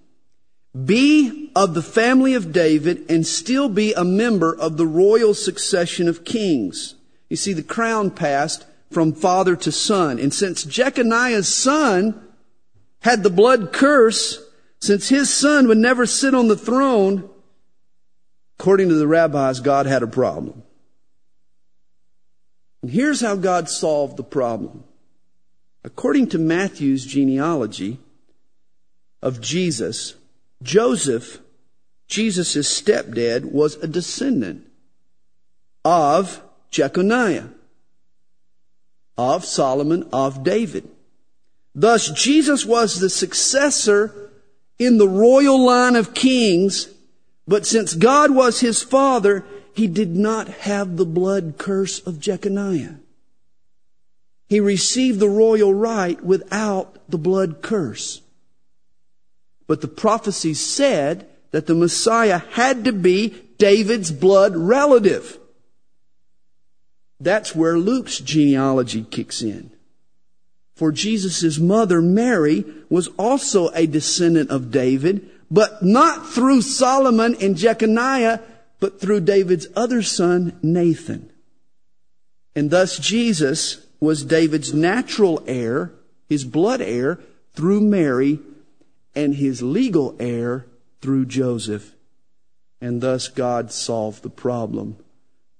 [0.85, 6.07] be of the family of David and still be a member of the royal succession
[6.07, 6.93] of kings?
[7.29, 10.19] You see, the crown passed from father to son.
[10.19, 12.27] And since Jeconiah's son
[13.01, 14.41] had the blood curse,
[14.81, 17.29] since his son would never sit on the throne,
[18.59, 20.63] according to the rabbis, God had a problem.
[22.81, 24.83] And here's how God solved the problem.
[25.83, 27.99] According to Matthew's genealogy
[29.21, 30.15] of Jesus,
[30.61, 31.39] Joseph,
[32.07, 34.65] Jesus' stepdad, was a descendant
[35.85, 37.49] of Jeconiah,
[39.19, 40.87] of Solomon, of David.
[41.75, 44.31] Thus, Jesus was the successor
[44.79, 46.87] in the royal line of kings,
[47.45, 52.95] but since God was his father, he did not have the blood curse of Jeconiah.
[54.47, 58.21] He received the royal right without the blood curse.
[59.67, 65.38] But the prophecy said that the Messiah had to be David's blood relative.
[67.19, 69.71] That's where Luke's genealogy kicks in.
[70.75, 77.57] For Jesus' mother, Mary, was also a descendant of David, but not through Solomon and
[77.57, 78.39] Jeconiah,
[78.79, 81.29] but through David's other son, Nathan.
[82.55, 85.91] And thus Jesus was David's natural heir,
[86.29, 87.19] his blood heir,
[87.53, 88.39] through Mary,
[89.13, 90.65] and his legal heir
[91.01, 91.93] through Joseph.
[92.79, 94.95] And thus God solved the problem.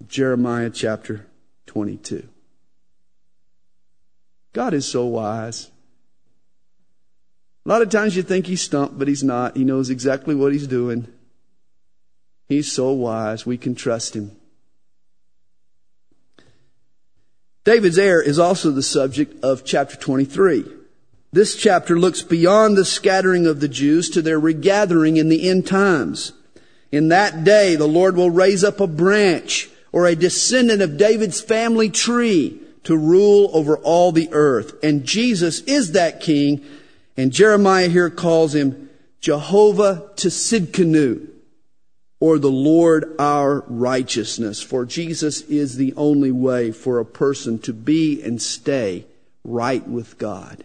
[0.08, 1.26] Jeremiah chapter
[1.69, 2.27] 22.
[4.53, 5.69] God is so wise.
[7.63, 9.55] A lot of times you think he's stumped, but he's not.
[9.55, 11.08] He knows exactly what he's doing.
[12.47, 13.45] He's so wise.
[13.45, 14.36] We can trust him.
[17.65, 20.65] David's heir is also the subject of chapter 23.
[21.32, 25.67] This chapter looks beyond the scattering of the Jews to their regathering in the end
[25.67, 26.34] times.
[26.91, 31.41] In that day, the Lord will raise up a branch or a descendant of David's
[31.41, 34.73] family tree to rule over all the earth.
[34.84, 36.65] And Jesus is that king.
[37.17, 41.28] And Jeremiah here calls him Jehovah Tsidkenu,
[42.21, 44.62] or the Lord our righteousness.
[44.62, 49.06] For Jesus is the only way for a person to be and stay
[49.43, 50.63] right with God.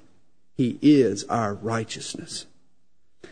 [0.57, 2.47] He is our righteousness.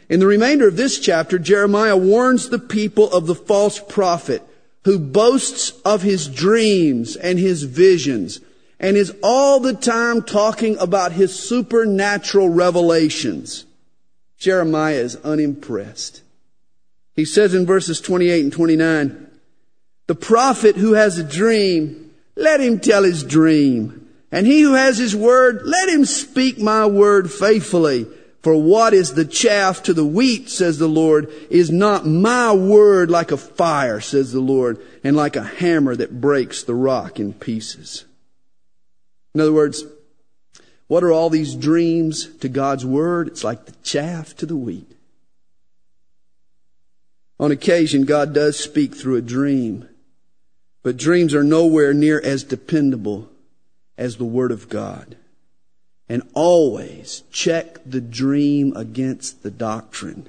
[0.08, 4.42] In the remainder of this chapter, Jeremiah warns the people of the false prophet
[4.84, 8.40] who boasts of his dreams and his visions
[8.80, 13.64] and is all the time talking about his supernatural revelations.
[14.38, 16.22] Jeremiah is unimpressed.
[17.14, 19.30] He says in verses 28 and 29,
[20.08, 24.08] the prophet who has a dream, let him tell his dream.
[24.32, 28.06] And he who has his word, let him speak my word faithfully.
[28.42, 33.08] For what is the chaff to the wheat, says the Lord, is not my word
[33.08, 37.34] like a fire, says the Lord, and like a hammer that breaks the rock in
[37.34, 38.04] pieces.
[39.34, 39.84] In other words,
[40.88, 43.28] what are all these dreams to God's word?
[43.28, 44.90] It's like the chaff to the wheat.
[47.38, 49.88] On occasion, God does speak through a dream,
[50.82, 53.28] but dreams are nowhere near as dependable
[53.96, 55.16] as the Word of God.
[56.08, 60.28] And always check the dream against the doctrine.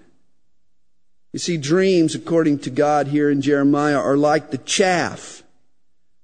[1.33, 5.43] You see, dreams, according to God here in Jeremiah, are like the chaff.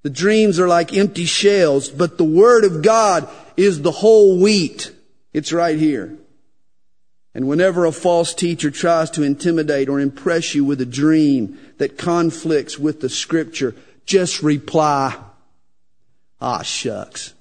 [0.03, 4.95] The dreams are like empty shells, but the Word of God is the whole wheat.
[5.33, 6.15] It's right here.
[7.33, 11.97] And whenever a false teacher tries to intimidate or impress you with a dream that
[11.97, 15.15] conflicts with the Scripture, just reply,
[16.39, 17.33] ah, shucks.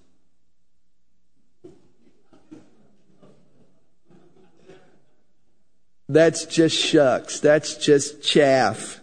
[6.08, 7.40] That's just shucks.
[7.40, 9.00] That's just chaff.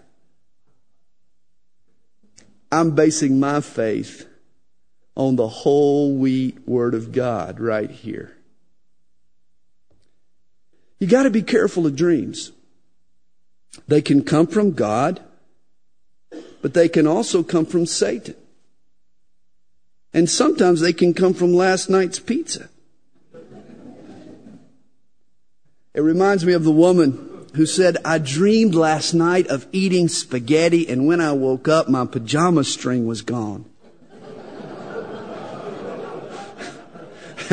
[2.72, 4.28] I'm basing my faith
[5.16, 8.36] on the whole wheat word of God right here.
[11.00, 12.52] You got to be careful of dreams.
[13.88, 15.22] They can come from God,
[16.62, 18.36] but they can also come from Satan.
[20.14, 22.70] And sometimes they can come from last night's pizza.
[25.96, 30.90] It reminds me of the woman who said, I dreamed last night of eating spaghetti
[30.90, 33.64] and when I woke up, my pajama string was gone.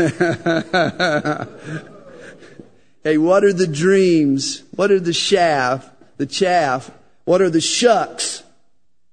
[3.05, 4.65] hey, what are the dreams?
[4.75, 6.91] What are the chaff, the chaff?
[7.25, 8.43] What are the shucks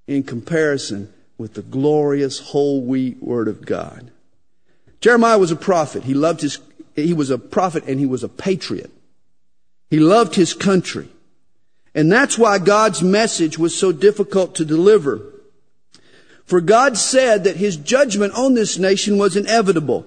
[0.08, 4.10] in comparison with the glorious whole wheat word of God?
[5.02, 6.06] Jeremiah was a prophet.
[6.06, 6.58] He loved his,
[6.96, 8.90] he was a prophet and he was a patriot.
[9.90, 11.10] He loved his country.
[11.96, 15.22] And that's why God's message was so difficult to deliver.
[16.46, 20.06] For God said that his judgment on this nation was inevitable.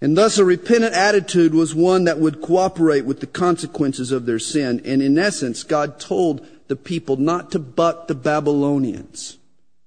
[0.00, 4.38] And thus a repentant attitude was one that would cooperate with the consequences of their
[4.38, 4.80] sin.
[4.84, 9.36] And in essence, God told the people not to buck the Babylonians,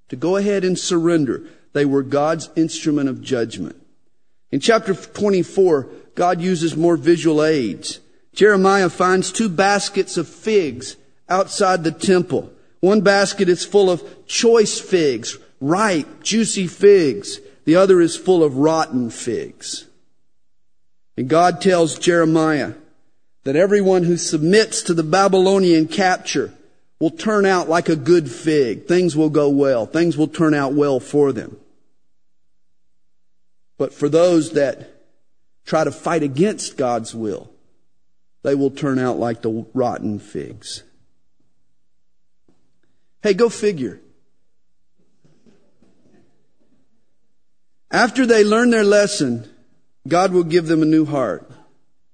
[0.09, 1.43] to go ahead and surrender.
[1.73, 3.75] They were God's instrument of judgment.
[4.51, 7.99] In chapter 24, God uses more visual aids.
[8.33, 10.95] Jeremiah finds two baskets of figs
[11.29, 12.51] outside the temple.
[12.79, 17.39] One basket is full of choice figs, ripe, juicy figs.
[17.65, 19.85] The other is full of rotten figs.
[21.15, 22.73] And God tells Jeremiah
[23.43, 26.53] that everyone who submits to the Babylonian capture
[26.99, 28.87] will turn out like a good fig.
[28.87, 29.85] Things will go well.
[29.85, 31.57] Things will turn out well for them.
[33.77, 34.89] But for those that
[35.65, 37.49] try to fight against God's will,
[38.43, 40.83] they will turn out like the rotten figs.
[43.21, 44.01] Hey, go figure.
[47.89, 49.49] After they learn their lesson,
[50.07, 51.49] God will give them a new heart.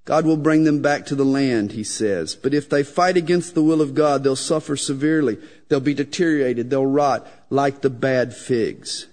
[0.05, 2.35] God will bring them back to the land, he says.
[2.35, 5.37] But if they fight against the will of God, they'll suffer severely.
[5.67, 6.69] They'll be deteriorated.
[6.69, 9.07] They'll rot like the bad figs.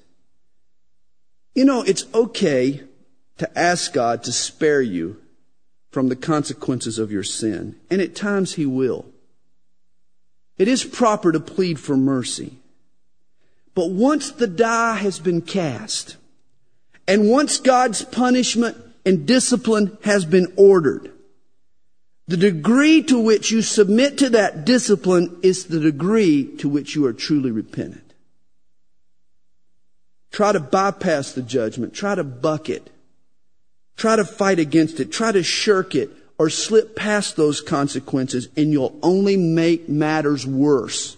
[1.55, 2.83] You know, it's okay
[3.39, 5.21] to ask God to spare you
[5.97, 7.75] from the consequences of your sin.
[7.89, 9.07] And at times he will.
[10.59, 12.59] It is proper to plead for mercy.
[13.75, 16.19] But once the die has been cast,
[17.09, 21.13] and once God's punishment and discipline has been ordered,
[22.29, 27.07] the degree to which you submit to that discipline is the degree to which you
[27.07, 28.13] are truly repentant.
[30.31, 31.95] Try to bypass the judgment.
[31.95, 32.91] Try to buck it.
[33.97, 35.11] Try to fight against it.
[35.11, 41.17] Try to shirk it or slip past those consequences and you'll only make matters worse.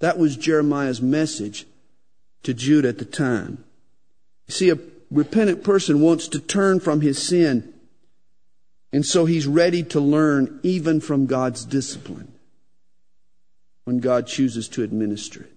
[0.00, 1.66] That was Jeremiah's message
[2.42, 3.64] to Judah at the time.
[4.48, 4.78] See, a
[5.10, 7.72] repentant person wants to turn from his sin.
[8.92, 12.32] And so he's ready to learn even from God's discipline
[13.84, 15.55] when God chooses to administer it.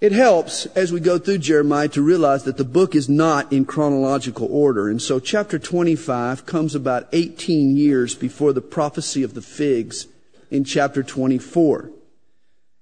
[0.00, 3.64] It helps as we go through Jeremiah to realize that the book is not in
[3.64, 4.88] chronological order.
[4.88, 10.06] And so chapter 25 comes about 18 years before the prophecy of the figs
[10.52, 11.90] in chapter 24.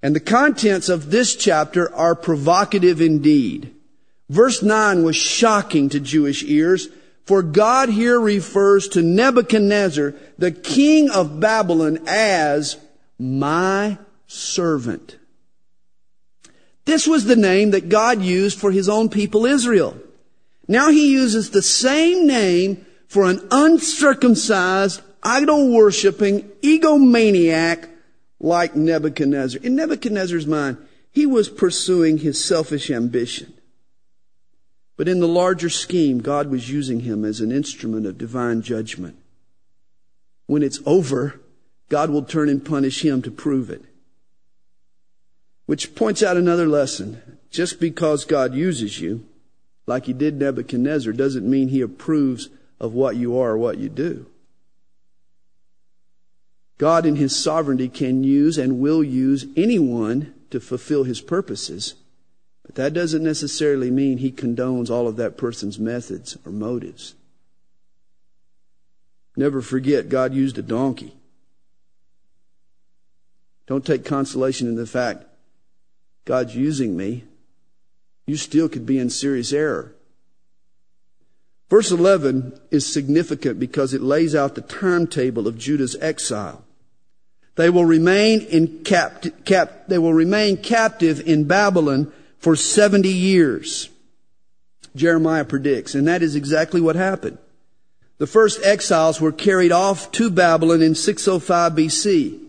[0.03, 3.75] And the contents of this chapter are provocative indeed.
[4.29, 6.89] Verse 9 was shocking to Jewish ears,
[7.25, 12.77] for God here refers to Nebuchadnezzar, the king of Babylon, as
[13.19, 15.17] my servant.
[16.87, 19.99] This was the name that God used for his own people Israel.
[20.69, 27.89] Now he uses the same name for an uncircumcised, idol worshiping egomaniac
[28.39, 29.61] like Nebuchadnezzar.
[29.63, 30.79] In Nebuchadnezzar's mind,
[31.11, 33.53] he was pursuing his selfish ambition.
[34.97, 39.17] But in the larger scheme, God was using him as an instrument of divine judgment.
[40.47, 41.41] When it's over,
[41.89, 43.85] God will turn and punish him to prove it.
[45.67, 47.39] Which points out another lesson.
[47.51, 49.27] Just because God uses you,
[49.87, 52.49] like he did Nebuchadnezzar, doesn't mean he approves
[52.81, 54.27] of what you are or what you do.
[56.79, 61.95] God in his sovereignty can use and will use anyone to fulfill his purposes.
[62.65, 67.15] But that doesn't necessarily mean he condones all of that person's methods or motives.
[69.37, 71.15] Never forget, God used a donkey.
[73.67, 75.25] Don't take consolation in the fact
[76.27, 77.25] God's using me.
[78.27, 79.95] You still could be in serious error.
[81.71, 86.63] Verse 11 is significant because it lays out the timetable of Judah's exile.
[87.55, 93.89] They will remain in capt- cap- they will remain captive in Babylon for 70 years,
[94.95, 95.95] Jeremiah predicts.
[95.95, 97.39] And that is exactly what happened.
[98.19, 102.46] The first exiles were carried off to Babylon in 605 BC.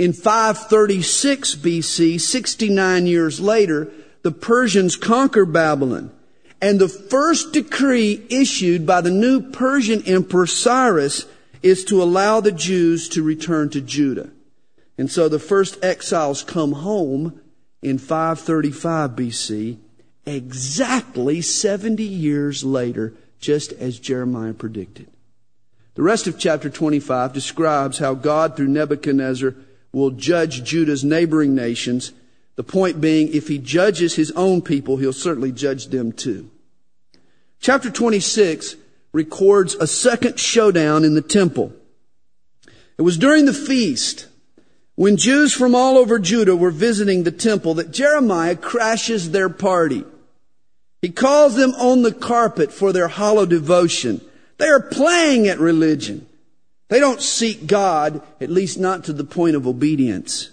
[0.00, 3.92] In 536 BC, 69 years later,
[4.22, 6.10] the Persians conquer Babylon.
[6.58, 11.26] And the first decree issued by the new Persian emperor Cyrus
[11.62, 14.30] is to allow the Jews to return to Judah.
[14.96, 17.38] And so the first exiles come home
[17.82, 19.76] in 535 BC,
[20.24, 25.08] exactly 70 years later, just as Jeremiah predicted.
[25.94, 29.54] The rest of chapter 25 describes how God, through Nebuchadnezzar,
[29.92, 32.12] will judge Judah's neighboring nations.
[32.56, 36.50] The point being, if he judges his own people, he'll certainly judge them too.
[37.60, 38.76] Chapter 26
[39.12, 41.72] records a second showdown in the temple.
[42.98, 44.26] It was during the feast
[44.94, 50.04] when Jews from all over Judah were visiting the temple that Jeremiah crashes their party.
[51.00, 54.20] He calls them on the carpet for their hollow devotion.
[54.58, 56.26] They are playing at religion.
[56.90, 60.50] They don't seek God, at least not to the point of obedience.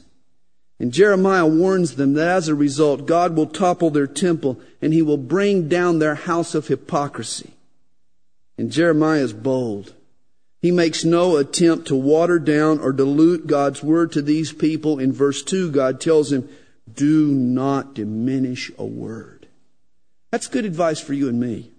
[0.79, 5.01] And Jeremiah warns them that as a result, God will topple their temple and he
[5.01, 7.53] will bring down their house of hypocrisy.
[8.55, 9.93] And Jeremiah is bold.
[10.61, 14.99] He makes no attempt to water down or dilute God's word to these people.
[14.99, 16.47] In verse 2, God tells him,
[16.91, 19.47] do not diminish a word.
[20.31, 21.71] That's good advice for you and me.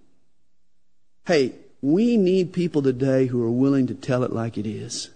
[1.25, 5.09] Hey, we need people today who are willing to tell it like it is.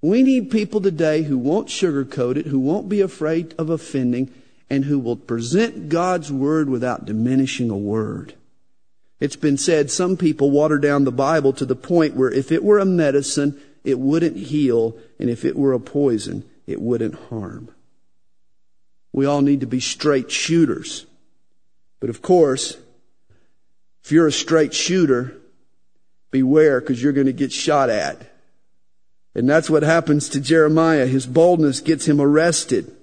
[0.00, 4.32] We need people today who won't sugarcoat it, who won't be afraid of offending,
[4.70, 8.34] and who will present God's word without diminishing a word.
[9.18, 12.62] It's been said some people water down the Bible to the point where if it
[12.62, 17.70] were a medicine, it wouldn't heal, and if it were a poison, it wouldn't harm.
[19.12, 21.06] We all need to be straight shooters.
[21.98, 22.76] But of course,
[24.04, 25.37] if you're a straight shooter,
[26.30, 28.18] beware because you're going to get shot at.
[29.34, 31.06] And that's what happens to Jeremiah.
[31.06, 32.94] His boldness gets him arrested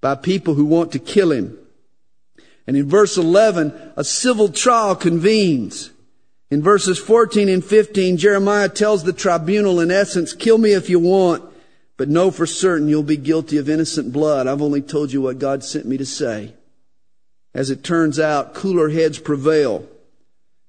[0.00, 1.56] by people who want to kill him.
[2.66, 5.90] And in verse 11, a civil trial convenes.
[6.50, 10.98] In verses 14 and 15, Jeremiah tells the tribunal, in essence, kill me if you
[10.98, 11.42] want,
[11.96, 14.46] but know for certain you'll be guilty of innocent blood.
[14.46, 16.52] I've only told you what God sent me to say.
[17.54, 19.86] As it turns out, cooler heads prevail.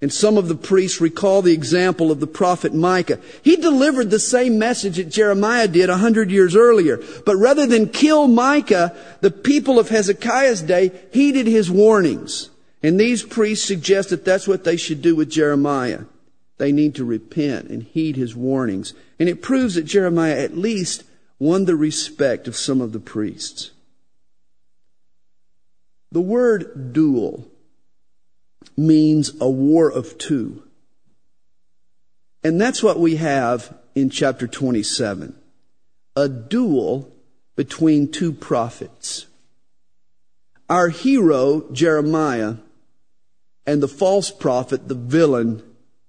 [0.03, 3.21] And some of the priests recall the example of the prophet Micah.
[3.41, 6.99] He delivered the same message that Jeremiah did a hundred years earlier.
[7.25, 12.49] But rather than kill Micah, the people of Hezekiah's day heeded his warnings.
[12.83, 16.01] And these priests suggest that that's what they should do with Jeremiah.
[16.57, 18.93] They need to repent and heed his warnings.
[19.19, 21.05] And it proves that Jeremiah at least
[21.39, 23.71] won the respect of some of the priests.
[26.11, 27.47] The word duel
[28.77, 30.63] means a war of two.
[32.43, 35.35] And that's what we have in chapter 27.
[36.15, 37.11] A duel
[37.55, 39.27] between two prophets.
[40.69, 42.55] Our hero, Jeremiah,
[43.65, 45.63] and the false prophet, the villain,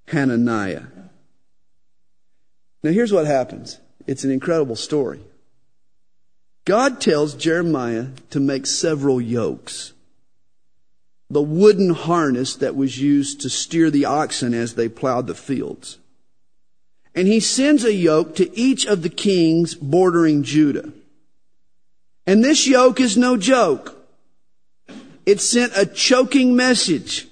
[0.09, 0.87] Hananiah.
[2.83, 3.79] Now here's what happens.
[4.07, 5.21] It's an incredible story.
[6.65, 9.94] God tells Jeremiah to make several yokes
[11.31, 15.99] the wooden harness that was used to steer the oxen as they plowed the fields.
[17.15, 20.93] And he sends a yoke to each of the kings bordering Judah.
[22.27, 23.97] And this yoke is no joke.
[25.27, 27.29] It sent a choking message.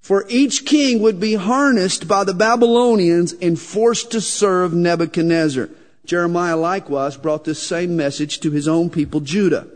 [0.00, 5.68] For each king would be harnessed by the Babylonians and forced to serve Nebuchadnezzar.
[6.04, 9.68] Jeremiah likewise brought this same message to his own people, Judah.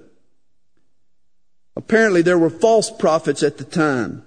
[1.77, 4.23] Apparently there were false prophets at the time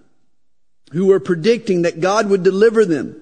[0.91, 3.21] who were predicting that God would deliver them.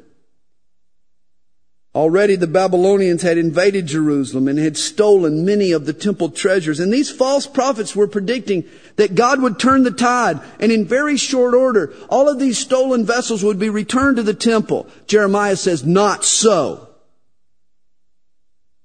[1.93, 6.81] Already the Babylonians had invaded Jerusalem and had stolen many of the temple treasures.
[6.81, 8.65] And these false prophets were predicting
[8.97, 10.41] that God would turn the tide.
[10.59, 14.33] And in very short order, all of these stolen vessels would be returned to the
[14.33, 14.87] temple.
[15.07, 16.89] Jeremiah says, not so.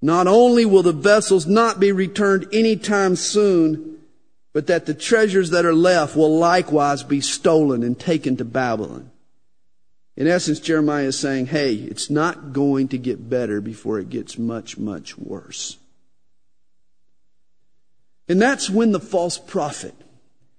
[0.01, 3.90] Not only will the vessels not be returned anytime soon,
[4.53, 9.11] but that the treasures that are left will likewise be stolen and taken to Babylon.
[10.17, 14.37] In essence, Jeremiah is saying, hey, it's not going to get better before it gets
[14.37, 15.79] much, much worse.
[18.29, 19.95] And that's when the false prophet,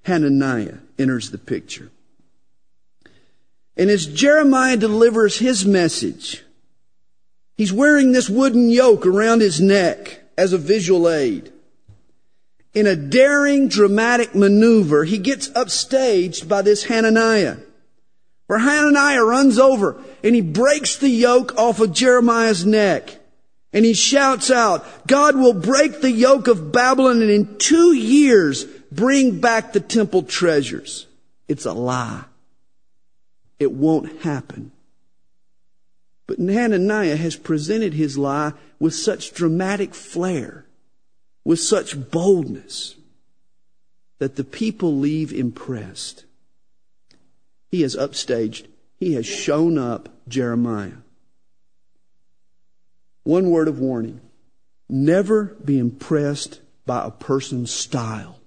[0.03, 1.91] Hananiah, enters the picture.
[3.77, 6.43] And as Jeremiah delivers his message,
[7.55, 11.51] he's wearing this wooden yoke around his neck as a visual aid.
[12.73, 17.57] In a daring, dramatic maneuver, he gets upstaged by this Hananiah.
[18.47, 23.17] Where Hananiah runs over and he breaks the yoke off of Jeremiah's neck.
[23.73, 28.65] And he shouts out, God will break the yoke of Babylon and in two years
[28.91, 31.07] bring back the temple treasures.
[31.47, 32.25] It's a lie.
[33.59, 34.71] It won't happen.
[36.27, 40.65] But Hananiah has presented his lie with such dramatic flair,
[41.43, 42.95] with such boldness,
[44.19, 46.25] that the people leave impressed.
[47.69, 48.67] He has upstaged,
[48.99, 51.01] he has shown up Jeremiah.
[53.23, 54.21] One word of warning
[54.89, 58.39] never be impressed by a person's style.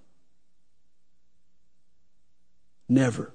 [2.89, 3.33] Never.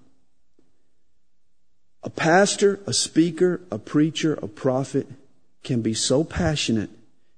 [2.04, 5.08] A pastor, a speaker, a preacher, a prophet
[5.64, 6.90] can be so passionate.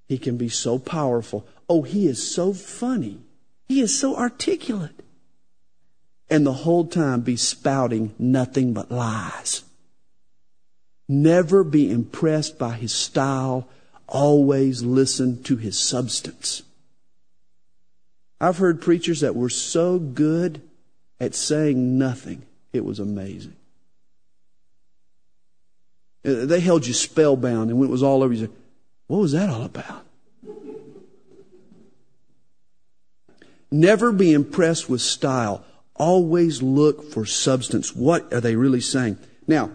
[0.08, 1.48] He can be so powerful.
[1.74, 3.22] Oh, he is so funny.
[3.70, 5.06] He is so articulate.
[6.30, 9.64] And the whole time be spouting nothing but lies.
[11.08, 13.70] Never be impressed by his style.
[14.10, 16.64] Always listen to his substance.
[18.42, 20.62] I've heard preachers that were so good
[21.22, 22.42] at saying nothing.
[22.74, 23.56] It was amazing.
[26.26, 28.56] Uh, they held you spellbound, and when it was all over, you said,
[29.08, 30.06] What was that all about?
[33.72, 35.64] Never be impressed with style.
[35.96, 37.96] Always look for substance.
[37.96, 39.18] What are they really saying?
[39.48, 39.72] Now,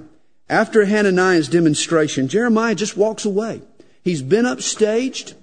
[0.49, 3.63] after Hananiah's demonstration, Jeremiah just walks away.
[4.03, 5.35] He's been upstaged.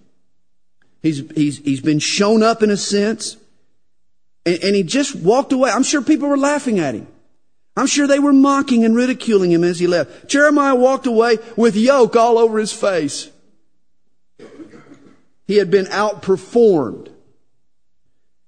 [1.02, 3.38] He's, he's, he's been shown up in a sense.
[4.46, 5.72] And, and he just walked away.
[5.72, 7.08] I'm sure people were laughing at him.
[7.76, 10.30] I'm sure they were mocking and ridiculing him as he left.
[10.30, 13.30] Jeremiah walked away with yoke all over his face.
[15.48, 17.10] He had been outperformed.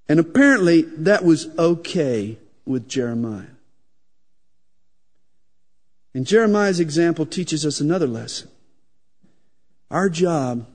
[0.07, 3.47] And apparently that was okay with Jeremiah.
[6.13, 8.49] And Jeremiah's example teaches us another lesson.
[9.91, 10.65] Our job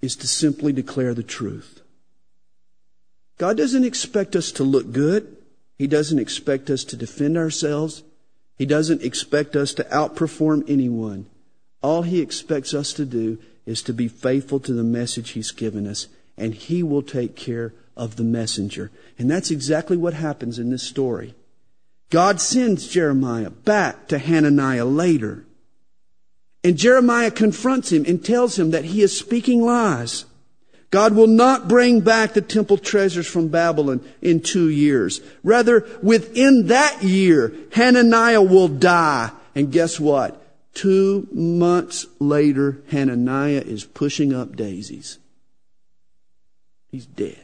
[0.00, 1.80] is to simply declare the truth.
[3.38, 5.36] God doesn't expect us to look good.
[5.78, 8.02] He doesn't expect us to defend ourselves.
[8.58, 11.26] He doesn't expect us to outperform anyone.
[11.82, 15.86] All He expects us to do is to be faithful to the message He's given
[15.86, 18.90] us, and He will take care of the messenger.
[19.18, 21.34] And that's exactly what happens in this story.
[22.10, 25.44] God sends Jeremiah back to Hananiah later.
[26.64, 30.26] And Jeremiah confronts him and tells him that he is speaking lies.
[30.90, 35.22] God will not bring back the temple treasures from Babylon in two years.
[35.42, 39.30] Rather, within that year, Hananiah will die.
[39.54, 40.38] And guess what?
[40.74, 45.18] Two months later, Hananiah is pushing up daisies.
[46.90, 47.41] He's dead.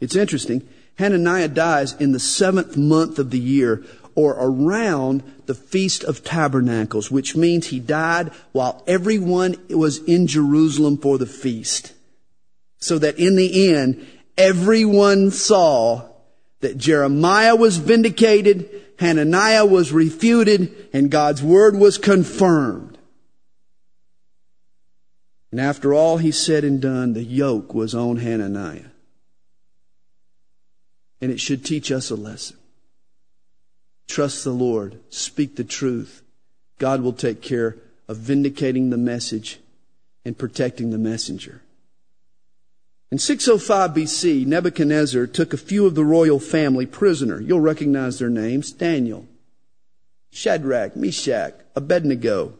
[0.00, 0.66] It's interesting.
[0.96, 3.84] Hananiah dies in the seventh month of the year
[4.14, 10.98] or around the Feast of Tabernacles, which means he died while everyone was in Jerusalem
[10.98, 11.92] for the feast.
[12.78, 16.08] So that in the end, everyone saw
[16.60, 22.98] that Jeremiah was vindicated, Hananiah was refuted, and God's word was confirmed.
[25.50, 28.89] And after all he said and done, the yoke was on Hananiah.
[31.20, 32.56] And it should teach us a lesson.
[34.08, 34.98] Trust the Lord.
[35.10, 36.22] Speak the truth.
[36.78, 37.76] God will take care
[38.08, 39.60] of vindicating the message
[40.24, 41.62] and protecting the messenger.
[43.12, 47.40] In 605 BC, Nebuchadnezzar took a few of the royal family prisoner.
[47.40, 49.26] You'll recognize their names Daniel,
[50.30, 52.54] Shadrach, Meshach, Abednego.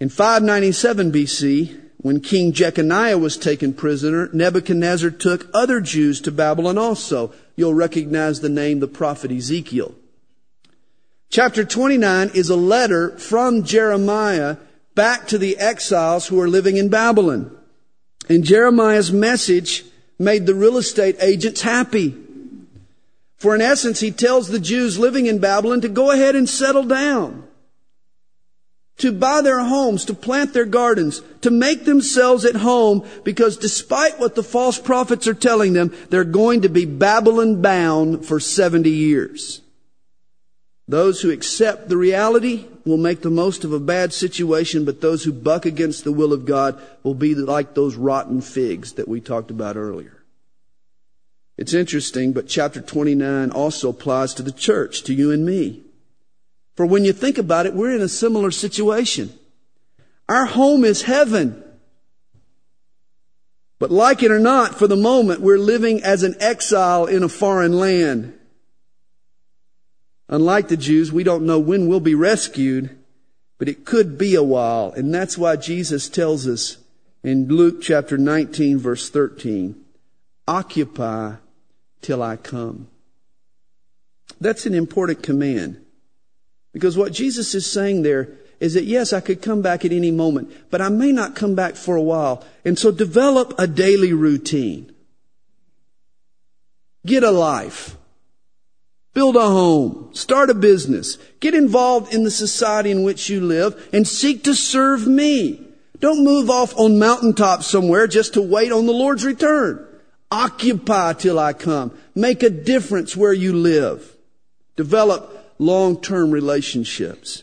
[0.00, 6.78] In 597 BC, when King Jeconiah was taken prisoner, Nebuchadnezzar took other Jews to Babylon
[6.78, 7.32] also.
[7.56, 9.94] You'll recognize the name the prophet Ezekiel.
[11.28, 14.58] Chapter 29 is a letter from Jeremiah
[14.94, 17.56] back to the exiles who are living in Babylon.
[18.28, 19.84] And Jeremiah's message
[20.18, 22.16] made the real estate agents happy.
[23.38, 26.84] For in essence, he tells the Jews living in Babylon to go ahead and settle
[26.84, 27.47] down
[28.98, 34.18] to buy their homes, to plant their gardens, to make themselves at home, because despite
[34.18, 38.90] what the false prophets are telling them, they're going to be Babylon bound for 70
[38.90, 39.60] years.
[40.88, 45.22] Those who accept the reality will make the most of a bad situation, but those
[45.22, 49.20] who buck against the will of God will be like those rotten figs that we
[49.20, 50.24] talked about earlier.
[51.58, 55.82] It's interesting, but chapter 29 also applies to the church, to you and me.
[56.78, 59.36] For when you think about it, we're in a similar situation.
[60.28, 61.60] Our home is heaven.
[63.80, 67.28] But like it or not, for the moment, we're living as an exile in a
[67.28, 68.38] foreign land.
[70.28, 72.96] Unlike the Jews, we don't know when we'll be rescued,
[73.58, 74.92] but it could be a while.
[74.92, 76.76] And that's why Jesus tells us
[77.24, 79.74] in Luke chapter 19 verse 13,
[80.46, 81.34] occupy
[82.02, 82.86] till I come.
[84.40, 85.84] That's an important command.
[86.78, 88.28] Because what Jesus is saying there
[88.60, 91.56] is that yes, I could come back at any moment, but I may not come
[91.56, 92.44] back for a while.
[92.64, 94.92] And so develop a daily routine.
[97.04, 97.96] Get a life.
[99.12, 100.10] Build a home.
[100.12, 101.18] Start a business.
[101.40, 105.60] Get involved in the society in which you live and seek to serve me.
[105.98, 109.84] Don't move off on mountaintop somewhere just to wait on the Lord's return.
[110.30, 111.96] Occupy till I come.
[112.14, 114.14] Make a difference where you live.
[114.76, 117.42] Develop long-term relationships.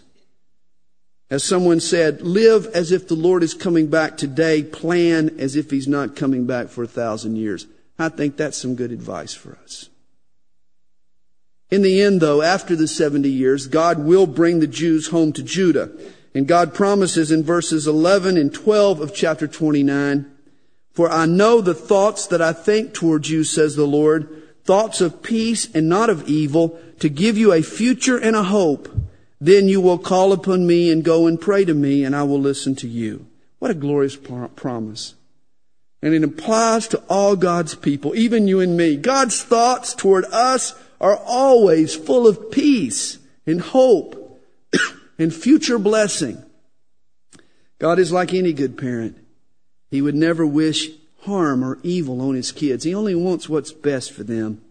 [1.30, 4.64] As someone said, live as if the Lord is coming back today.
[4.64, 7.68] Plan as if He's not coming back for a thousand years.
[7.98, 9.90] I think that's some good advice for us.
[11.72, 15.44] In the end, though, after the 70 years, God will bring the Jews home to
[15.44, 15.92] Judah.
[16.36, 20.30] And God promises in verses 11 and 12 of chapter 29,
[20.92, 25.24] For I know the thoughts that I think towards you, says the Lord, thoughts of
[25.24, 28.90] peace and not of evil, to give you a future and a hope.
[29.40, 32.40] Then you will call upon me and go and pray to me, and I will
[32.40, 33.28] listen to you.
[33.60, 35.16] What a glorious promise.
[36.02, 38.96] And it applies to all God's people, even you and me.
[38.96, 44.42] God's thoughts toward us are always full of peace and hope
[45.20, 46.44] and future blessing.
[47.80, 49.18] God is like any good parent.
[49.90, 50.90] He would never wish
[51.26, 52.84] harm or evil on his kids.
[52.84, 54.62] He only wants what's best for them.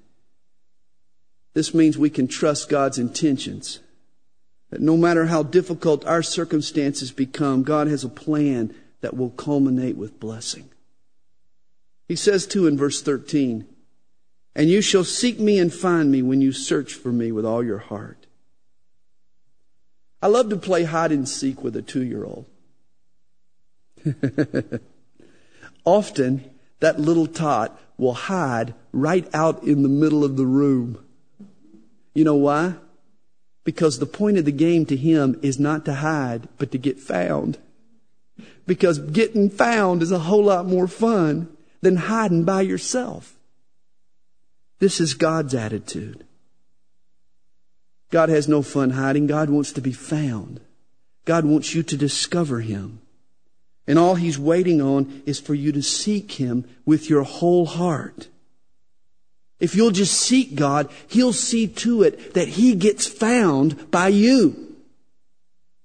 [1.52, 3.80] This means we can trust God's intentions.
[4.70, 9.96] That no matter how difficult our circumstances become, God has a plan that will culminate
[9.96, 10.68] with blessing.
[12.08, 13.66] He says too in verse 13,
[14.56, 17.62] and you shall seek me and find me when you search for me with all
[17.62, 18.26] your heart.
[20.22, 22.46] I love to play hide and seek with a two year old.
[25.84, 31.04] Often, that little tot will hide right out in the middle of the room.
[32.14, 32.74] You know why?
[33.64, 36.98] Because the point of the game to him is not to hide, but to get
[36.98, 37.58] found.
[38.66, 41.48] Because getting found is a whole lot more fun
[41.80, 43.34] than hiding by yourself.
[44.78, 46.24] This is God's attitude.
[48.10, 49.26] God has no fun hiding.
[49.26, 50.60] God wants to be found.
[51.24, 53.00] God wants you to discover Him.
[53.86, 58.28] And all He's waiting on is for you to seek Him with your whole heart.
[59.60, 64.76] If you'll just seek God, He'll see to it that He gets found by you.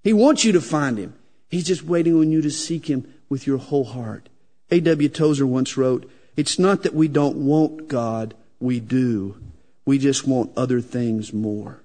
[0.04, 1.14] He wants you to find Him.
[1.50, 4.30] He's just waiting on you to seek Him with your whole heart.
[4.72, 5.10] A.W.
[5.10, 9.38] Tozer once wrote, It's not that we don't want God, we do.
[9.86, 11.82] We just want other things more.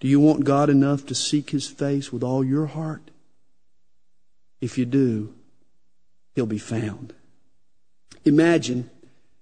[0.00, 3.10] Do you want God enough to seek His face with all your heart?
[4.60, 5.34] If you do,
[6.34, 7.14] He'll be found.
[8.24, 8.90] Imagine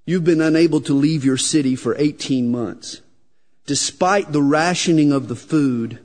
[0.07, 3.01] you've been unable to leave your city for 18 months.
[3.67, 5.99] Despite the rationing of the food,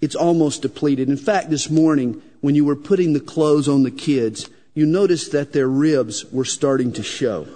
[0.00, 1.08] it's almost depleted.
[1.08, 5.32] In fact, this morning, when you were putting the clothes on the kids, you noticed
[5.32, 7.46] that their ribs were starting to show.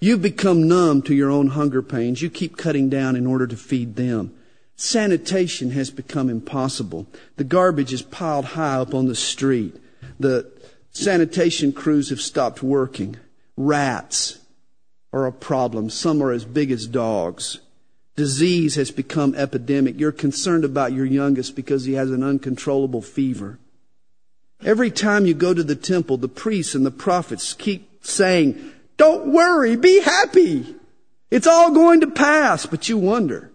[0.00, 2.22] You've become numb to your own hunger pains.
[2.22, 4.34] You keep cutting down in order to feed them.
[4.82, 7.06] Sanitation has become impossible.
[7.36, 9.76] The garbage is piled high up on the street.
[10.18, 10.50] The
[10.90, 13.18] sanitation crews have stopped working.
[13.58, 14.38] Rats
[15.12, 15.90] are a problem.
[15.90, 17.58] Some are as big as dogs.
[18.16, 20.00] Disease has become epidemic.
[20.00, 23.58] You're concerned about your youngest because he has an uncontrollable fever.
[24.64, 29.30] Every time you go to the temple, the priests and the prophets keep saying, don't
[29.30, 30.74] worry, be happy.
[31.30, 32.64] It's all going to pass.
[32.64, 33.49] But you wonder,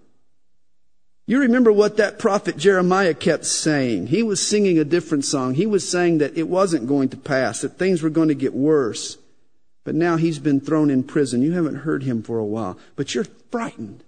[1.28, 4.08] you remember what that prophet Jeremiah kept saying.
[4.08, 5.56] He was singing a different song.
[5.56, 8.54] He was saying that it wasn't going to pass, that things were going to get
[8.54, 9.18] worse.
[9.84, 11.42] But now he's been thrown in prison.
[11.42, 14.04] You haven't heard him for a while, but you're frightened.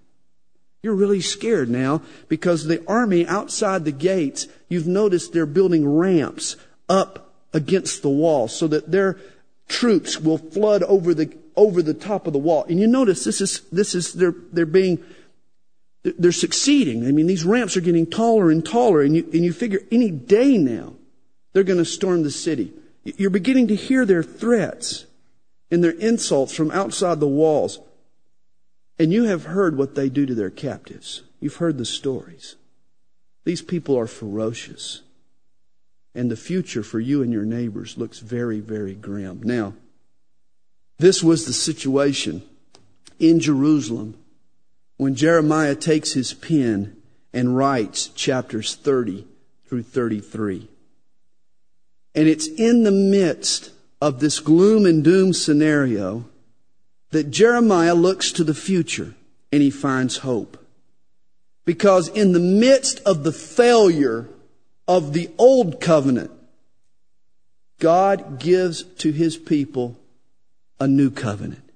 [0.82, 6.56] You're really scared now because the army outside the gates, you've noticed they're building ramps
[6.88, 9.18] up against the wall so that their
[9.66, 12.64] troops will flood over the, over the top of the wall.
[12.68, 15.02] And you notice this is, this is, they're, they're being
[16.18, 17.06] they're succeeding.
[17.06, 20.10] I mean, these ramps are getting taller and taller, and you, and you figure any
[20.10, 20.94] day now
[21.52, 22.72] they're going to storm the city.
[23.04, 25.06] You're beginning to hear their threats
[25.70, 27.80] and their insults from outside the walls.
[28.98, 31.22] And you have heard what they do to their captives.
[31.40, 32.56] You've heard the stories.
[33.44, 35.02] These people are ferocious.
[36.14, 39.40] And the future for you and your neighbors looks very, very grim.
[39.42, 39.74] Now,
[40.98, 42.42] this was the situation
[43.18, 44.16] in Jerusalem
[44.98, 46.96] when Jeremiah takes his pen
[47.32, 49.26] and writes chapters 30
[49.66, 50.68] through 33.
[52.14, 53.70] And it's in the midst
[54.02, 56.24] of this gloom and doom scenario
[57.10, 59.14] that Jeremiah looks to the future
[59.52, 60.62] and he finds hope.
[61.64, 64.28] Because in the midst of the failure
[64.88, 66.30] of the old covenant,
[67.78, 69.96] God gives to his people
[70.80, 71.67] a new covenant.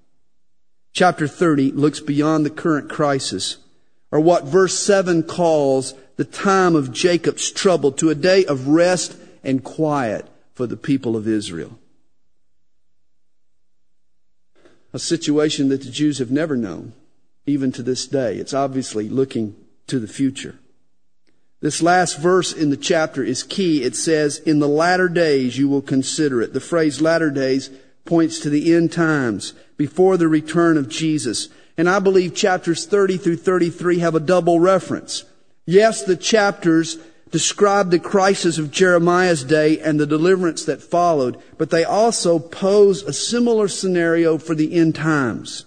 [0.93, 3.57] Chapter 30 looks beyond the current crisis,
[4.11, 9.16] or what verse 7 calls the time of Jacob's trouble, to a day of rest
[9.43, 11.78] and quiet for the people of Israel.
[14.93, 16.93] A situation that the Jews have never known,
[17.47, 18.36] even to this day.
[18.36, 20.59] It's obviously looking to the future.
[21.61, 23.82] This last verse in the chapter is key.
[23.82, 26.53] It says, in the latter days you will consider it.
[26.53, 27.70] The phrase latter days
[28.05, 31.49] points to the end times before the return of Jesus.
[31.76, 35.24] And I believe chapters 30 through 33 have a double reference.
[35.66, 36.99] Yes, the chapters
[37.33, 43.03] describe the crisis of Jeremiah's day and the deliverance that followed, but they also pose
[43.03, 45.64] a similar scenario for the end times.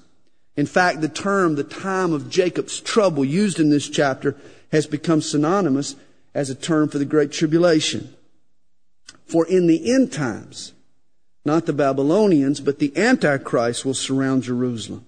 [0.55, 4.37] In fact, the term, the time of Jacob's trouble, used in this chapter,
[4.71, 5.97] has become synonymous
[6.33, 8.15] as a term for the Great Tribulation.
[9.25, 10.71] For in the end times,
[11.45, 15.05] not the Babylonians, but the Antichrist will surround Jerusalem.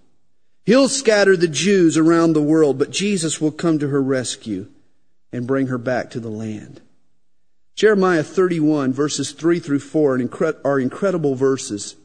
[0.65, 4.67] He'll scatter the Jews around the world, but Jesus will come to her rescue
[5.31, 6.81] and bring her back to the land.
[7.75, 10.19] Jeremiah 31 verses 3 through 4
[10.65, 11.95] are incredible verses.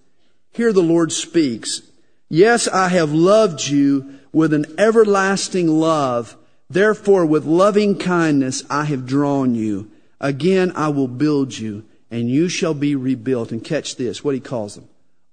[0.52, 1.82] Here the Lord speaks,
[2.28, 6.36] Yes, I have loved you with an everlasting love.
[6.70, 9.90] Therefore, with loving kindness, I have drawn you.
[10.20, 13.50] Again, I will build you and you shall be rebuilt.
[13.50, 14.88] And catch this, what he calls them.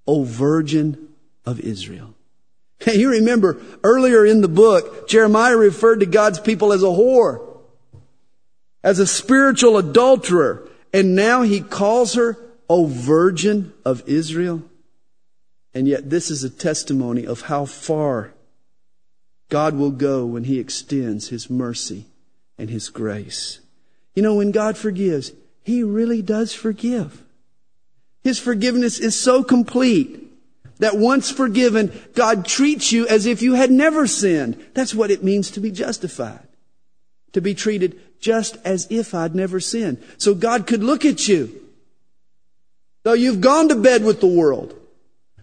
[0.07, 1.09] O Virgin
[1.45, 2.15] of Israel.
[2.87, 7.45] You remember earlier in the book, Jeremiah referred to God's people as a whore,
[8.83, 10.67] as a spiritual adulterer.
[10.93, 12.37] And now he calls her,
[12.69, 14.63] O Virgin of Israel.
[15.73, 18.33] And yet this is a testimony of how far
[19.49, 22.05] God will go when he extends his mercy
[22.57, 23.59] and his grace.
[24.15, 25.33] You know, when God forgives,
[25.69, 27.21] he really does forgive.
[28.23, 30.19] His forgiveness is so complete
[30.79, 34.59] that once forgiven, God treats you as if you had never sinned.
[34.73, 36.47] That's what it means to be justified.
[37.33, 40.03] To be treated just as if I'd never sinned.
[40.17, 41.61] So God could look at you.
[43.03, 44.73] Though you've gone to bed with the world,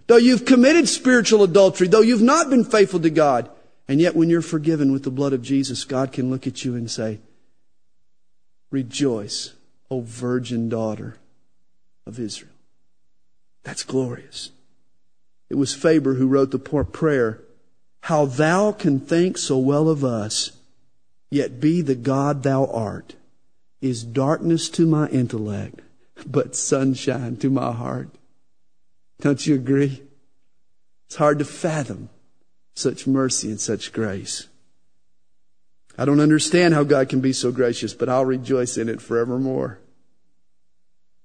[0.08, 3.48] though you've committed spiritual adultery, though you've not been faithful to God,
[3.86, 6.74] and yet when you're forgiven with the blood of Jesus, God can look at you
[6.74, 7.20] and say,
[8.70, 9.52] rejoice
[9.90, 11.16] O virgin daughter
[12.06, 12.52] of Israel.
[13.62, 14.50] That's glorious.
[15.50, 17.42] It was Faber who wrote the poor prayer,
[18.02, 20.52] How thou can think so well of us,
[21.30, 23.14] yet be the God thou art,
[23.80, 25.80] is darkness to my intellect,
[26.26, 28.10] but sunshine to my heart.
[29.20, 30.02] Don't you agree?
[31.06, 32.08] It's hard to fathom
[32.74, 34.48] such mercy and such grace.
[35.98, 39.78] I don't understand how God can be so gracious, but I'll rejoice in it forevermore.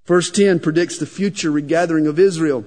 [0.06, 2.66] Verse 10 predicts the future regathering of Israel.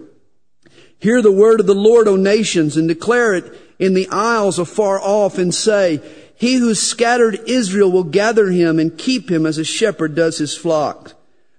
[0.99, 5.01] Hear the word of the Lord, O nations, and declare it in the isles afar
[5.01, 6.01] off, and say,
[6.37, 10.57] He who scattered Israel will gather him and keep him as a shepherd does his
[10.57, 11.13] flock.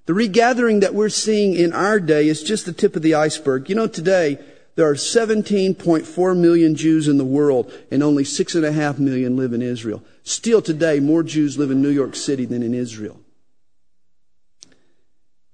[0.06, 3.70] The regathering that we're seeing in our day is just the tip of the iceberg.
[3.70, 4.40] You know, today,
[4.76, 10.04] there are 17.4 million Jews in the world, and only 6.5 million live in Israel.
[10.26, 13.20] Still today, more Jews live in New York City than in Israel.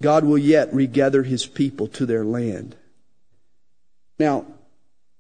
[0.01, 2.78] God will yet regather his people to their land.
[4.17, 4.45] Now,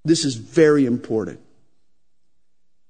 [0.05, 1.41] this is very important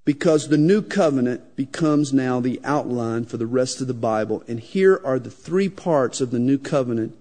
[0.05, 4.43] because the new covenant becomes now the outline for the rest of the Bible.
[4.47, 7.17] And here are the three parts of the new covenant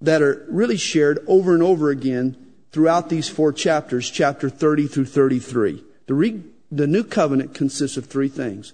[0.00, 2.36] that are really shared over and over again
[2.72, 5.84] throughout these four chapters, chapter 30 through 33.
[6.06, 8.72] The, re- the new covenant consists of three things.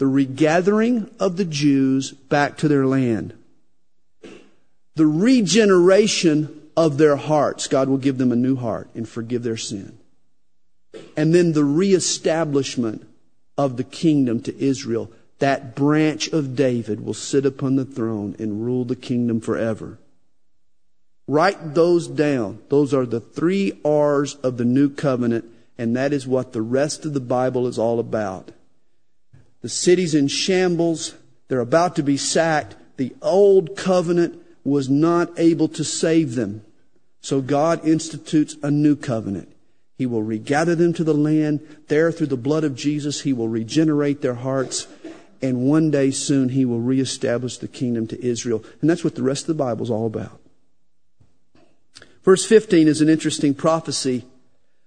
[0.00, 3.34] The regathering of the Jews back to their land.
[4.94, 7.66] The regeneration of their hearts.
[7.66, 9.98] God will give them a new heart and forgive their sin.
[11.18, 13.06] And then the reestablishment
[13.58, 15.12] of the kingdom to Israel.
[15.38, 19.98] That branch of David will sit upon the throne and rule the kingdom forever.
[21.28, 22.62] Write those down.
[22.70, 25.44] Those are the three R's of the new covenant,
[25.76, 28.52] and that is what the rest of the Bible is all about.
[29.62, 31.14] The city's in shambles.
[31.48, 32.76] They're about to be sacked.
[32.96, 36.62] The old covenant was not able to save them.
[37.20, 39.54] So God institutes a new covenant.
[39.98, 41.60] He will regather them to the land.
[41.88, 44.86] There, through the blood of Jesus, He will regenerate their hearts.
[45.42, 48.64] And one day soon, He will reestablish the kingdom to Israel.
[48.80, 50.40] And that's what the rest of the Bible is all about.
[52.22, 54.24] Verse 15 is an interesting prophecy.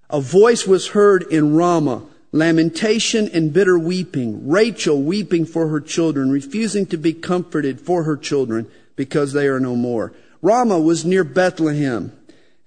[0.09, 2.03] A voice was heard in Ramah.
[2.33, 8.17] Lamentation and bitter weeping, Rachel weeping for her children, refusing to be comforted for her
[8.17, 10.11] children because they are no more.
[10.41, 12.11] Ramah was near Bethlehem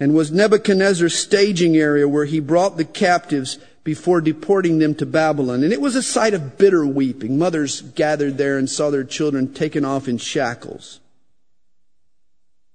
[0.00, 5.62] and was Nebuchadnezzar's staging area where he brought the captives before deporting them to Babylon.
[5.62, 7.38] And it was a sight of bitter weeping.
[7.38, 11.00] Mothers gathered there and saw their children taken off in shackles.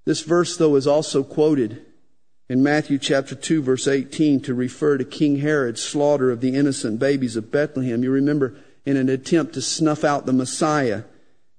[0.04, 1.86] This verse, though, is also quoted
[2.52, 7.00] in Matthew chapter 2 verse 18 to refer to King Herod's slaughter of the innocent
[7.00, 8.04] babies of Bethlehem.
[8.04, 11.04] You remember in an attempt to snuff out the Messiah,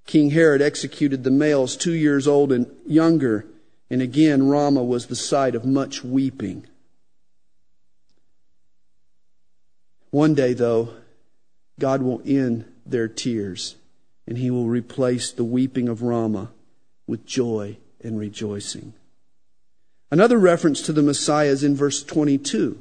[0.04, 3.46] King Herod executed the males two years old and younger.
[3.88, 6.66] And again, Ramah was the site of much weeping.
[10.10, 10.90] One day, though,
[11.80, 13.76] God will end their tears
[14.26, 16.50] and he will replace the weeping of Ramah
[17.06, 18.92] with joy and rejoicing.
[20.12, 22.78] Another reference to the Messiah is in verse 22.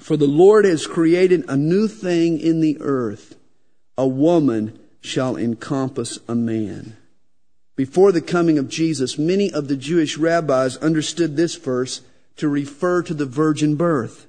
[0.00, 3.36] For the Lord has created a new thing in the earth.
[3.98, 6.96] A woman shall encompass a man.
[7.76, 12.00] Before the coming of Jesus, many of the Jewish rabbis understood this verse
[12.36, 14.26] to refer to the virgin birth.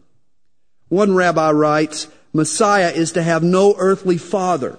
[0.90, 4.78] One rabbi writes, Messiah is to have no earthly father.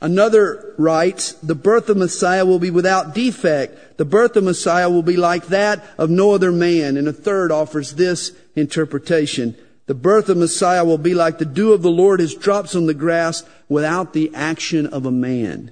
[0.00, 3.98] Another writes, the birth of Messiah will be without defect.
[3.98, 6.96] The birth of Messiah will be like that of no other man.
[6.96, 9.56] And a third offers this interpretation.
[9.86, 12.86] The birth of Messiah will be like the dew of the Lord as drops on
[12.86, 15.70] the grass without the action of a man.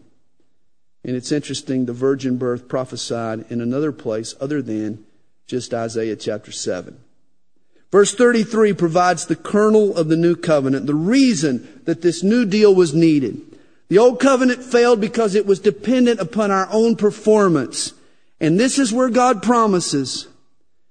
[1.04, 5.06] And it's interesting, the virgin birth prophesied in another place other than
[5.46, 6.98] just Isaiah chapter 7.
[7.90, 12.74] Verse 33 provides the kernel of the new covenant, the reason that this new deal
[12.74, 13.40] was needed.
[13.88, 17.94] The old covenant failed because it was dependent upon our own performance.
[18.40, 20.28] And this is where God promises,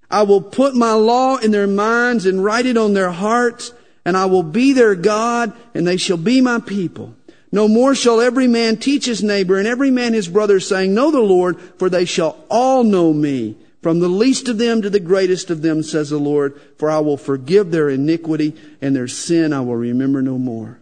[0.10, 3.72] I will put my law in their minds and write it on their hearts,
[4.06, 7.14] and I will be their God, and they shall be my people.
[7.52, 11.12] No more shall every man teach his neighbor and every man his brother saying, Know
[11.12, 15.00] the Lord, for they shall all know me from the least of them to the
[15.00, 19.54] greatest of them, says the Lord, for I will forgive their iniquity and their sin
[19.54, 20.80] I will remember no more.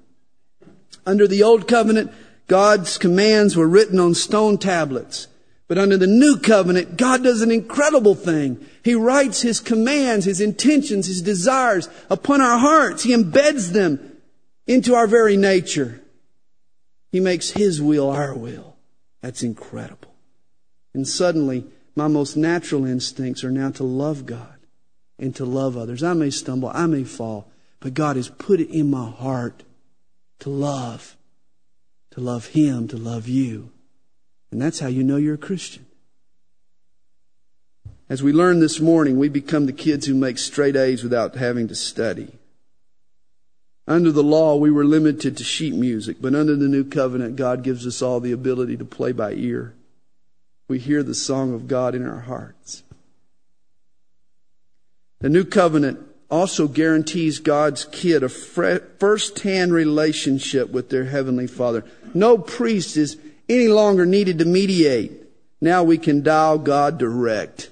[1.05, 2.11] Under the old covenant,
[2.47, 5.27] God's commands were written on stone tablets.
[5.67, 8.63] But under the new covenant, God does an incredible thing.
[8.83, 13.03] He writes His commands, His intentions, His desires upon our hearts.
[13.03, 14.17] He embeds them
[14.67, 16.01] into our very nature.
[17.11, 18.75] He makes His will our will.
[19.21, 20.13] That's incredible.
[20.93, 24.55] And suddenly, my most natural instincts are now to love God
[25.17, 26.03] and to love others.
[26.03, 27.49] I may stumble, I may fall,
[27.79, 29.63] but God has put it in my heart
[30.39, 31.15] to love,
[32.11, 33.71] to love Him, to love you.
[34.51, 35.85] And that's how you know you're a Christian.
[38.07, 41.67] As we learned this morning, we become the kids who make straight A's without having
[41.67, 42.37] to study.
[43.87, 47.63] Under the law, we were limited to sheet music, but under the new covenant, God
[47.63, 49.75] gives us all the ability to play by ear
[50.67, 52.83] we hear the song of God in our hearts.
[55.19, 55.99] The new covenant
[56.29, 61.83] also guarantees God's kid a first-hand relationship with their heavenly father.
[62.13, 63.17] No priest is
[63.47, 65.11] any longer needed to mediate.
[65.61, 67.69] Now we can dial God direct.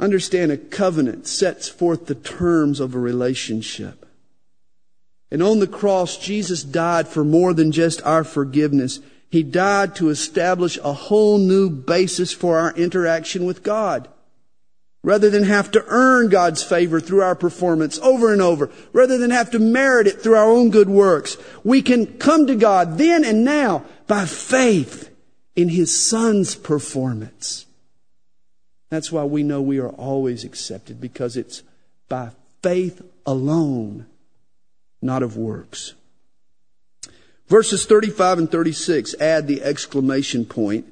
[0.00, 4.06] Understand a covenant sets forth the terms of a relationship.
[5.30, 9.00] And on the cross, Jesus died for more than just our forgiveness.
[9.28, 14.08] He died to establish a whole new basis for our interaction with God.
[15.08, 19.30] Rather than have to earn God's favor through our performance over and over, rather than
[19.30, 23.24] have to merit it through our own good works, we can come to God then
[23.24, 25.08] and now by faith
[25.56, 27.64] in His Son's performance.
[28.90, 31.62] That's why we know we are always accepted because it's
[32.10, 32.32] by
[32.62, 34.04] faith alone,
[35.00, 35.94] not of works.
[37.46, 40.84] Verses 35 and 36 add the exclamation point.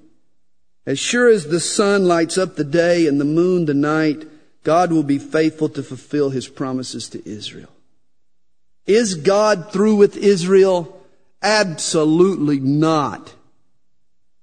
[0.87, 4.24] As sure as the sun lights up the day and the moon the night,
[4.62, 7.70] God will be faithful to fulfill his promises to Israel.
[8.87, 11.05] Is God through with Israel?
[11.43, 13.34] Absolutely not.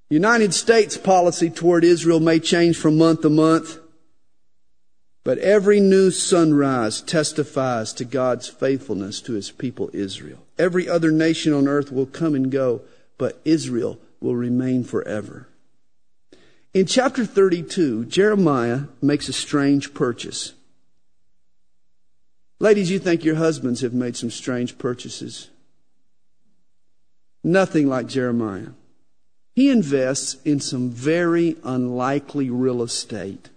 [0.09, 3.79] United States policy toward Israel may change from month to month,
[5.23, 10.45] but every new sunrise testifies to God's faithfulness to his people Israel.
[10.59, 12.81] Every other nation on earth will come and go,
[13.17, 15.47] but Israel will remain forever.
[16.73, 20.53] In chapter 32, Jeremiah makes a strange purchase.
[22.59, 25.49] Ladies, you think your husbands have made some strange purchases.
[27.43, 28.69] Nothing like Jeremiah.
[29.55, 33.49] He invests in some very unlikely real estate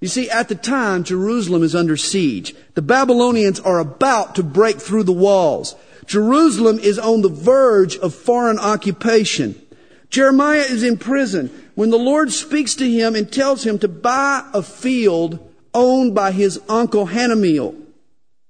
[0.00, 2.54] You see, at the time, Jerusalem is under siege.
[2.74, 5.74] The Babylonians are about to break through the walls.
[6.06, 9.60] Jerusalem is on the verge of foreign occupation.
[10.08, 14.44] Jeremiah is in prison when the Lord speaks to him and tells him to buy
[14.52, 15.38] a field
[15.72, 17.72] owned by his uncle Hanamel.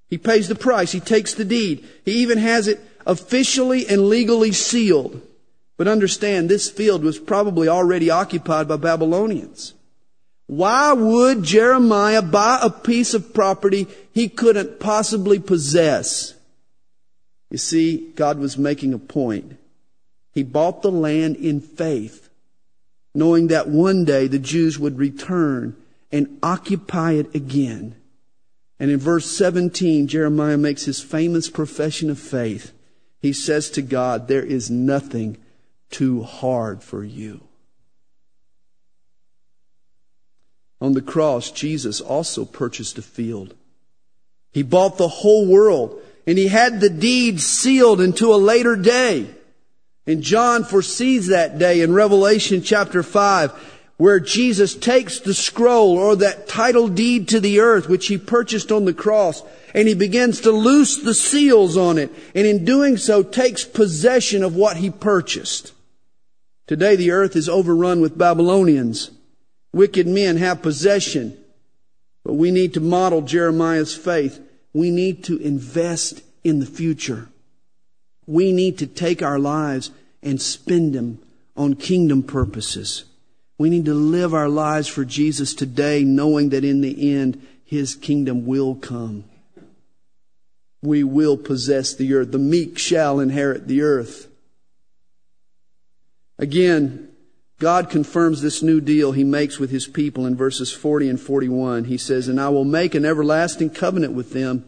[0.08, 0.92] He pays the price.
[0.92, 1.86] He takes the deed.
[2.06, 5.20] He even has it officially and legally sealed.
[5.76, 9.74] But understand, this field was probably already occupied by Babylonians.
[10.46, 16.32] Why would Jeremiah buy a piece of property he couldn't possibly possess?
[17.50, 19.58] You see, God was making a point.
[20.32, 22.27] He bought the land in faith,
[23.14, 25.76] knowing that one day the Jews would return
[26.10, 27.96] and occupy it again.
[28.80, 32.72] And in verse 17, Jeremiah makes his famous profession of faith.
[33.20, 35.36] He says to God, There is nothing
[35.90, 37.40] too hard for you.
[40.80, 43.54] On the cross, Jesus also purchased a field.
[44.52, 49.34] He bought the whole world and he had the deed sealed until a later day.
[50.08, 56.16] And John foresees that day in Revelation chapter 5 where Jesus takes the scroll or
[56.16, 59.42] that title deed to the earth which he purchased on the cross
[59.74, 64.42] and he begins to loose the seals on it and in doing so takes possession
[64.42, 65.72] of what he purchased.
[66.66, 69.12] Today the earth is overrun with Babylonians
[69.72, 71.36] Wicked men have possession.
[72.24, 74.40] But we need to model Jeremiah's faith.
[74.72, 77.28] We need to invest in the future.
[78.28, 79.90] We need to take our lives
[80.22, 81.18] and spend them
[81.56, 83.04] on kingdom purposes.
[83.56, 87.94] We need to live our lives for Jesus today, knowing that in the end, His
[87.94, 89.24] kingdom will come.
[90.82, 92.30] We will possess the earth.
[92.30, 94.28] The meek shall inherit the earth.
[96.38, 97.08] Again,
[97.58, 101.84] God confirms this new deal he makes with his people in verses 40 and 41.
[101.84, 104.64] He says, And I will make an everlasting covenant with them,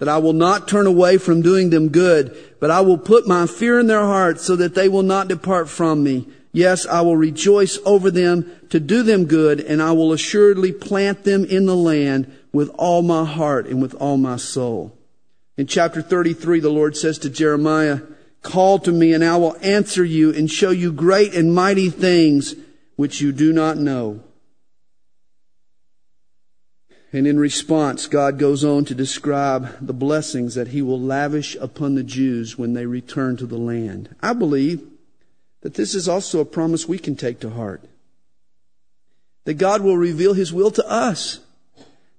[0.00, 3.46] that I will not turn away from doing them good, but I will put my
[3.46, 6.26] fear in their hearts so that they will not depart from me.
[6.52, 11.24] Yes, I will rejoice over them to do them good, and I will assuredly plant
[11.24, 14.96] them in the land with all my heart and with all my soul.
[15.58, 18.00] In chapter 33, the Lord says to Jeremiah,
[18.42, 22.54] Call to me and I will answer you and show you great and mighty things
[22.96, 24.20] which you do not know.
[27.12, 31.94] And in response, God goes on to describe the blessings that he will lavish upon
[31.94, 34.14] the Jews when they return to the land.
[34.22, 34.86] I believe
[35.62, 37.82] that this is also a promise we can take to heart.
[39.44, 41.40] That God will reveal his will to us.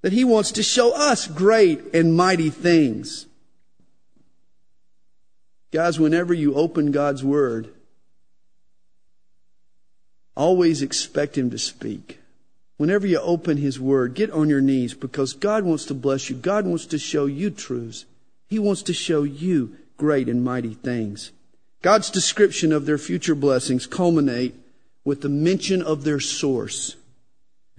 [0.01, 3.27] That he wants to show us great and mighty things.
[5.71, 7.69] Guys, whenever you open God's Word,
[10.35, 12.19] always expect Him to speak.
[12.81, 16.35] Whenever you open His Word, get on your knees because God wants to bless you.
[16.35, 18.05] God wants to show you truths.
[18.47, 21.31] He wants to show you great and mighty things.
[21.83, 24.55] God's description of their future blessings culminate
[25.05, 26.95] with the mention of their source.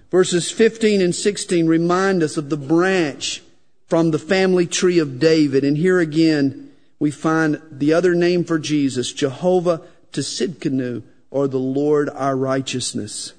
[0.09, 3.41] Verses 15 and 16 remind us of the branch
[3.87, 5.65] from the family tree of David.
[5.65, 9.81] And here again, we find the other name for Jesus, Jehovah
[10.13, 13.33] Tsidkenu, or the Lord our righteousness.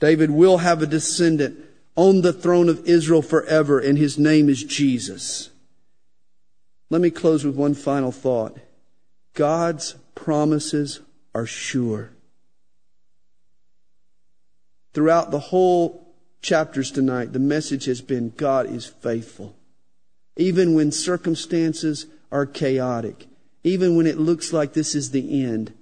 [0.00, 1.58] David will have a descendant
[1.94, 5.50] on the throne of Israel forever, and his name is Jesus.
[6.88, 8.58] Let me close with one final thought.
[9.34, 11.00] God's promises
[11.34, 12.10] are sure.
[14.92, 19.54] Throughout the whole chapters tonight, the message has been God is faithful.
[20.36, 23.26] Even when circumstances are chaotic,
[23.62, 25.72] even when it looks like this is the end,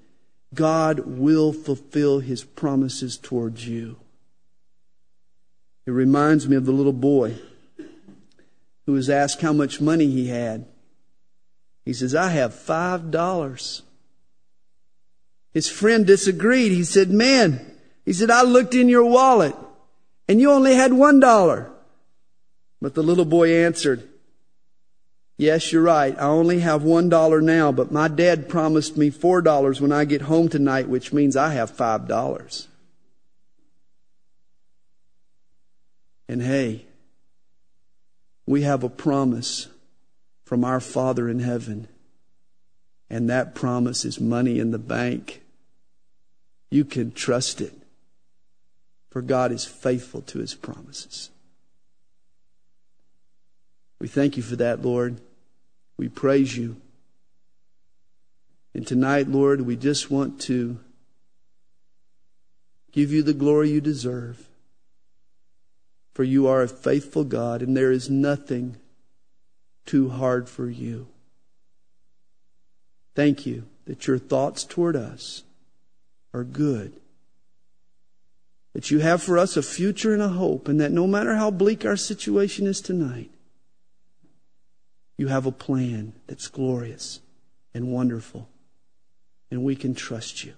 [0.55, 3.97] God will fulfill his promises towards you.
[5.89, 7.37] It reminds me of the little boy
[8.85, 10.67] who was asked how much money he had.
[11.87, 13.81] He says, I have five dollars.
[15.55, 16.73] His friend disagreed.
[16.73, 17.75] He said, Man,
[18.05, 19.57] he said, I looked in your wallet
[20.29, 21.71] and you only had one dollar.
[22.83, 24.07] But the little boy answered,
[25.39, 26.15] Yes, you're right.
[26.19, 30.05] I only have one dollar now, but my dad promised me four dollars when I
[30.05, 32.68] get home tonight, which means I have five dollars.
[36.29, 36.85] And hey,
[38.47, 39.69] we have a promise
[40.45, 41.89] from our Father in heaven.
[43.11, 45.43] And that promise is money in the bank.
[46.71, 47.73] You can trust it.
[49.11, 51.31] For God is faithful to his promises.
[54.01, 55.21] We thank you for that, Lord.
[55.97, 56.77] We praise you.
[58.75, 60.79] And tonight, Lord, we just want to
[62.93, 64.48] give you the glory you deserve
[66.19, 68.77] For you are a faithful God, and there is nothing
[69.87, 71.07] too hard for you.
[73.15, 75.45] Thank you that your thoughts toward us
[76.35, 76.95] are good.
[78.73, 81.53] That you have for us a future and a hope, and that no matter how
[81.53, 83.31] bleak our situation is tonight,
[85.17, 87.21] you have a plan that's glorious
[87.73, 88.49] and wonderful,
[89.53, 90.55] and we can trust you.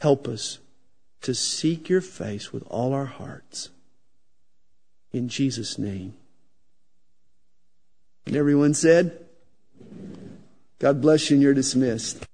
[0.00, 0.60] Help us
[1.20, 3.68] to seek your face with all our hearts.
[5.14, 6.12] In Jesus' name.
[8.26, 9.16] And everyone said,
[10.80, 12.26] God bless you, and you're dismissed.